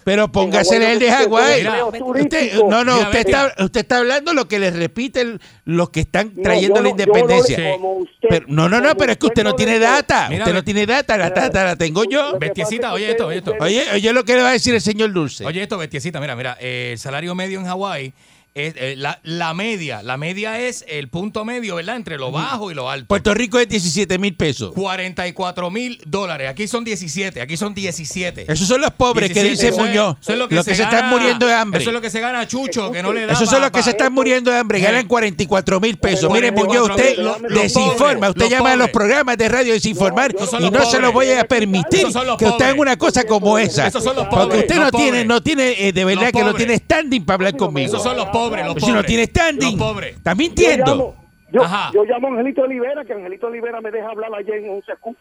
[0.05, 1.63] Pero póngase a leer de Hawái.
[1.63, 6.31] No, no, Mira, usted está, usted está hablando lo que les repiten los que están
[6.41, 7.57] trayendo la no independencia.
[7.57, 10.29] usted- Pero, no, no, no, pero es que usted no tiene data.
[10.31, 12.37] Usted no tiene data, la data la tengo yo.
[12.39, 13.53] Bestiecita, oye esto, oye esto.
[13.59, 15.45] Oye, oye lo que le va a decir el señor Dulce.
[15.45, 18.13] Oye, esto, bestiecita, mira, mira, eh, el salario medio en Hawái
[18.55, 20.01] es eh, la, la media.
[20.01, 21.97] La media es el punto medio, ¿verdad?
[21.97, 23.05] Entre lo bajo y lo alto.
[23.07, 24.71] Puerto Rico es 17 mil pesos.
[24.73, 26.49] 44 mil dólares.
[26.49, 27.41] Aquí son 17.
[27.41, 28.45] Aquí son 17.
[28.49, 30.15] Esos son los pobres que 17, dice eso es- Muñoz.
[30.21, 31.81] eso es lo que los que se están muriendo de hambre.
[31.81, 33.33] Eso es lo que se gana Chucho, que no le da.
[33.33, 36.31] Esos son los que se están muriendo de hambre, ganan 44 mil pesos.
[36.31, 38.29] Mire, Muñoz, 44.000, usted los- desinforma.
[38.29, 41.11] Usted los llama a los programas de radio a desinformar No, y no se lo
[41.11, 42.07] voy a permitir
[42.39, 43.87] que usted haga una cosa como esa.
[43.87, 46.77] Esos son los Porque usted no tiene, no tiene, eh, de verdad que no tiene
[46.77, 47.87] standing para hablar conmigo.
[47.87, 48.85] Esos son los pobres, los Pues pobres.
[48.85, 50.15] si no tiene standing, Los pobres.
[50.17, 51.15] está Yo
[51.51, 51.91] yo, Ajá.
[51.93, 55.15] yo llamo a Angelito Olivera, que Angelito Olivera me deja hablar ayer en un secu.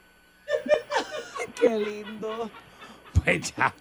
[1.60, 2.50] Qué lindo.
[3.24, 3.72] Pues ya,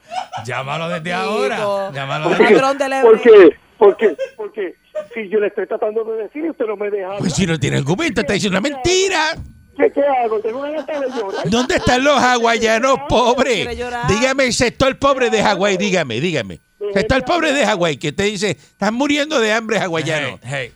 [0.45, 1.91] llámalo desde ahora.
[1.91, 3.57] Llámalo ¿Por desde del ¿Por qué?
[3.77, 4.15] ¿Por qué?
[4.37, 4.75] Porque
[5.13, 7.45] si yo le estoy tratando de decir y usted no me deja hablar, Pues si
[7.45, 9.35] no tiene argumento, está diciendo una mentira.
[9.77, 10.39] ¿qué, qué hago?
[10.39, 11.49] Tengo una gata de llorar.
[11.49, 13.67] ¿Dónde están los hawaianos pobres?
[14.07, 16.59] Dígame el sector pobre de Hawái, dígame, dígame.
[16.93, 19.79] Sector pobre de Hawái, que usted dice, están muriendo de hambre.
[19.79, 20.71] Hey, hey.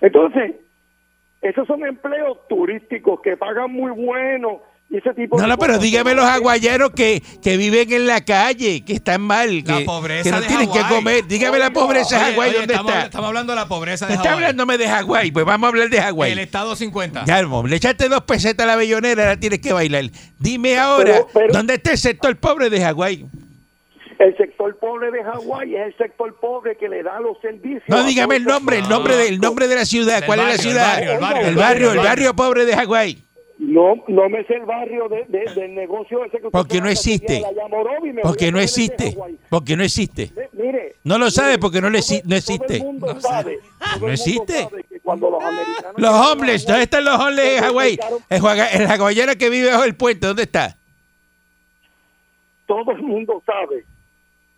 [0.00, 0.52] Entonces,
[1.40, 5.78] esos son empleos turísticos que pagan muy bueno y ese tipo No, de no, pero
[5.78, 10.22] dígame los hawaianos que, que viven en la calle, que están mal, La que, pobreza
[10.24, 11.26] que no de tienen que comer.
[11.26, 13.04] Dígame la pobreza de Hawái, oye, ¿dónde estamos, está?
[13.06, 14.34] Estamos hablando de la pobreza de Está Hawái.
[14.44, 16.38] hablándome de Hawái, pues vamos a hablar de El Hawái.
[16.40, 17.24] estado 50.
[17.24, 20.04] Ya, le echaste dos pesetas a la bellonera, ahora tienes que bailar.
[20.38, 23.26] Dime ahora, Pero- pero- ¿dónde está el sector pobre de Hawái?
[24.22, 27.82] El sector pobre de Hawái es el sector pobre que le da los servicios.
[27.88, 30.22] No, dígame el nombre, el nombre, de, el nombre de la ciudad.
[30.24, 30.94] ¿Cuál es la el ciudad?
[30.94, 33.24] barrio, el barrio, el barrio, el barrio pobre de Hawái.
[33.58, 37.42] No, no me sé el barrio de, de- del negocio ese que Porque no existe.
[38.22, 39.16] Porque no existe.
[39.50, 40.30] Porque no existe.
[40.54, 42.76] Mi- Mire, No lo sabe porque no, le no todo existe.
[42.76, 43.58] el mundo No sabe,
[44.00, 44.68] No existe.
[45.02, 47.98] cuando los americanos Hawái, ¿dónde están los homeless en Hawái?
[48.30, 50.76] El hawaiano que vive bajo el puente, ¿dónde está?
[52.66, 53.84] Todo el mundo sabe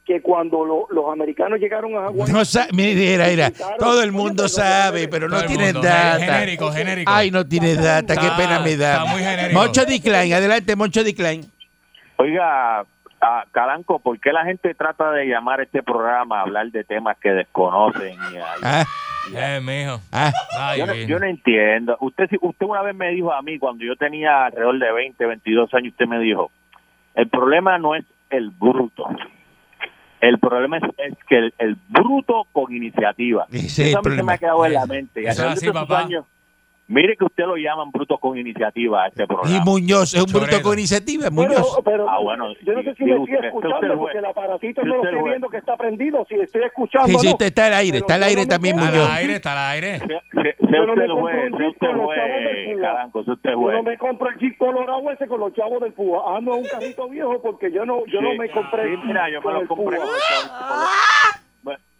[0.04, 4.48] que cuando lo- los americanos llegaron a Hawái, No sabe, mira, mira, todo el mundo
[4.48, 6.18] sabe, pero no tiene data.
[6.20, 7.10] Genérico, genérico.
[7.12, 8.92] Ay, no tiene data, qué pena me da.
[8.98, 9.60] está muy genérico.
[9.60, 11.44] Moncho Decline, adelante, Moncho Decline.
[12.16, 12.84] Oiga,
[13.20, 16.84] ah, Calanco, ¿por qué la gente trata de llamar a este programa a hablar de
[16.84, 18.12] temas que desconocen?
[18.12, 18.84] Y, Ah,
[19.34, 20.00] Eh, mijo.
[20.12, 20.30] ah.
[20.58, 21.08] Ay, yo, no, virgen.
[21.08, 21.96] yo no entiendo.
[22.00, 25.24] Usted, si- usted una vez me dijo a mí, cuando yo tenía alrededor de 20,
[25.24, 26.50] 22 años, usted me dijo,
[27.14, 29.06] el problema no es el bruto.
[30.28, 33.46] El problema es, es que el, el bruto con iniciativa.
[33.52, 35.22] Eso a mí se me ha quedado en la mente.
[35.22, 36.00] Y Eso es alrededor de así, estos papá.
[36.00, 36.24] años,
[36.88, 39.64] mire que usted lo llaman bruto con iniciativa a este Y programa.
[39.64, 41.78] Muñoz, es un bruto con iniciativa, Muñoz.
[41.84, 44.96] pero Ah, bueno, yo no sé si sí, me estoy escuchando porque el aparatito no
[44.96, 47.08] lo estoy viendo que está prendido, si estoy escuchando.
[47.08, 47.32] Sí, sí, no.
[47.32, 49.16] usted está al aire, está al aire no también, compro- Está al Muñoz.
[49.18, 49.98] aire, está al aire.
[49.98, 52.20] Se- se- Yo se no usted juez, un se usted juez,
[52.74, 52.80] Púa.
[52.82, 55.80] Caranco, se usted el Yo no me compro el Jeep colorado ese con los chavos
[55.80, 56.36] del Púa.
[56.36, 59.40] Ando en un carrito viejo porque yo no, yo no me compré Sí, mira, yo
[59.40, 60.04] me lo compré Púa.
[60.06, 60.50] con los chavos.
[60.80, 61.23] Me,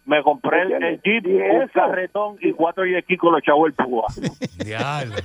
[0.05, 3.85] me compré el, el Jeep, ¿Y un carretón y cuatro y con los chavos del
[3.85, 4.05] púa.
[4.63, 5.15] Diablo.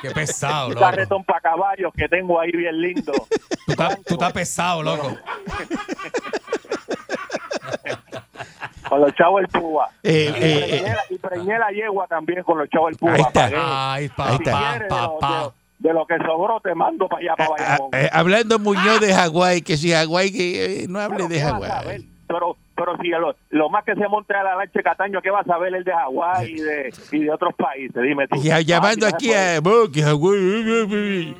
[0.00, 0.84] Qué pesado, Un loco.
[0.86, 3.12] carretón para caballos que tengo ahí bien lindo.
[3.66, 5.16] Tú estás, tú estás pesado, loco.
[8.88, 9.90] Con los chavos del púa.
[10.02, 12.98] Eh, y, eh, preñé eh, la, y preñé la yegua también con los chavos del
[12.98, 13.12] púa.
[13.14, 13.92] Ahí está.
[13.94, 14.32] Ahí está.
[14.32, 17.56] Si quieres, de lo- de, de lo que sobró te mando para allá, para ah,
[17.58, 17.90] Bayamón.
[17.92, 21.40] eh, hablando Muñoz de Hawái, que si Hawái, que eh, no hable Pero, de.
[21.42, 22.08] Hawái.
[22.26, 25.40] Pero, pero si lo, lo más que se monte a la lancha Cataño, ¿qué va
[25.40, 28.00] a saber el de Hawái y de, y de otros países?
[28.00, 28.36] Dime tú.
[28.36, 31.34] Y llamando Ah, aquí a eh.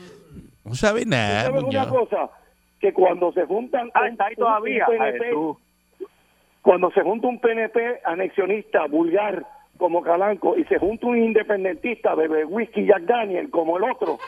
[0.64, 2.30] No sabe nada, ¿Sabes una cosa?
[2.80, 4.86] Que cuando se juntan Ah, está ahí todavía.
[4.88, 5.36] un PNP,
[6.62, 9.46] cuando se junta un PNP anexionista vulgar
[9.78, 14.18] como Calanco y se junta un independentista bebe whisky Jack Daniel como el otro,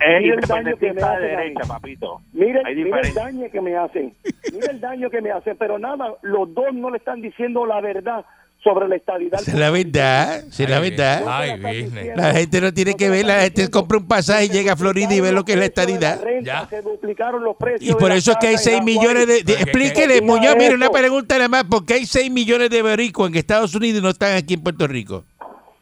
[0.00, 1.26] Es Mira el daño que me de hacen a mí.
[1.44, 2.20] derecha, papito.
[2.32, 4.14] mire, Hay mire el daño que me hacen,
[4.52, 7.80] mire el daño que me hacen, pero nada, los dos no le están diciendo la
[7.80, 8.24] verdad
[8.62, 9.40] sobre la estadidad.
[9.40, 11.24] Esa es la verdad, es la verdad.
[11.28, 12.12] Ay, la diciendo.
[12.16, 14.76] La gente no tiene No que ver, la gente compra un pasaje y llega a
[14.76, 16.20] Florida y ve lo que es la estadidad.
[16.42, 16.66] Ya.
[16.68, 17.88] Se duplicaron los precios.
[17.88, 19.42] Y por de eso es que hay casa en 6 millones de...
[19.44, 21.64] de- explíquele, que- Muñoz, mire, una pregunta nada más.
[21.64, 24.62] ¿Por qué hay 6 millones de boricuas en Estados Unidos y no están aquí en
[24.62, 25.24] Puerto Rico?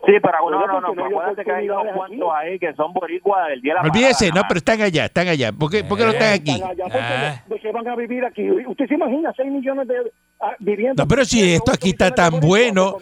[0.07, 2.73] Sí, pero no, Pero no, no, porque no acuérdate que hay unos cuantos ahí que
[2.75, 5.53] son boricuas del día de la Olvídese, parada, no, pero están allá, están allá.
[5.53, 6.53] ¿Por qué, por qué no están aquí?
[6.53, 7.43] Están allá porque Ah.
[7.49, 8.49] de que van a vivir aquí.
[8.51, 10.13] Usted se imagina 6 millones de
[10.59, 11.03] viviendo.
[11.03, 12.97] No, pero si esto aquí está tan bueno,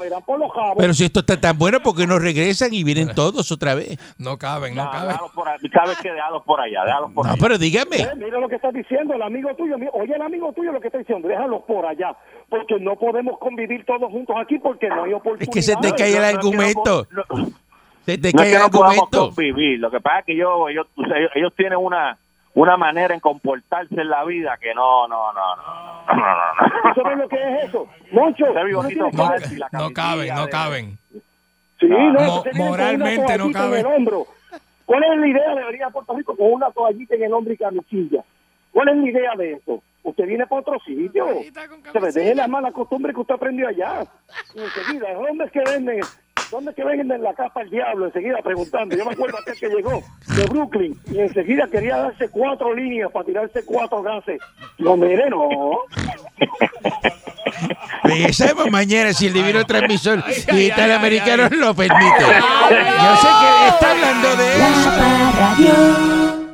[0.79, 3.99] pero si esto está tan bueno, ¿por qué no regresan y vienen todos otra vez?
[4.19, 5.09] No caben, no No, caben.
[5.09, 5.59] déjalos por ahí.
[5.73, 6.13] ¿Sabes qué?
[6.13, 7.41] Déjalos por allá, déjalos por No, allá.
[7.43, 7.97] pero dígame.
[7.97, 9.77] Eh, mira lo que está diciendo el amigo tuyo.
[9.93, 11.29] Oye, el amigo tuyo lo que está diciendo.
[11.29, 12.15] Déjalos por allá.
[12.49, 15.43] Porque no podemos convivir todos juntos aquí porque no hay oportunidad.
[15.43, 17.07] Es que se te cae el que argumento.
[17.11, 17.47] no-
[18.07, 19.29] Se te cae el que argumento.
[19.29, 19.79] convivir.
[19.81, 20.87] Lo que pasa es que yo, ellos,
[21.35, 22.17] ellos tienen una
[22.55, 26.05] una manera en comportarse en la vida que no, no, no, no.
[26.07, 26.95] no, no, no.
[26.95, 27.89] ¿Tú sabes lo que es eso?
[28.13, 28.47] Moncho.
[29.73, 30.99] No, la caben, no de- caben.
[31.81, 33.81] Sí, no, Mo- moralmente no toallita cabe.
[33.81, 34.27] En el hombro.
[34.87, 37.53] ¿Cuál es la idea de venir a Puerto Rico con una toallita en el hombro
[37.53, 38.23] y camisilla?
[38.71, 39.83] ¿Cuál es la idea de eso?
[40.03, 41.27] Usted viene para otro sitio.
[41.93, 44.05] Se me deje la mala costumbre que usted aprendió allá.
[44.55, 46.01] Y enseguida, ¿dónde es que venden?
[46.51, 48.07] ¿Dónde es que venden la capa al diablo?
[48.07, 48.97] Enseguida preguntando.
[48.97, 50.03] Yo me acuerdo aquel que llegó
[50.37, 54.41] de Brooklyn y enseguida quería darse cuatro líneas para tirarse cuatro gases.
[54.79, 55.49] No, mire, no.
[58.05, 62.21] Regresamos mañana si el divino transmisor digital americano lo permite.
[62.21, 64.91] Yo sé que está hablando de eso.
[64.91, 66.45] La Parradio.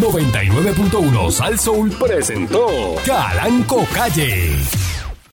[0.00, 2.66] 99.1 Sal Soul presentó
[3.04, 4.52] Calanco Calle.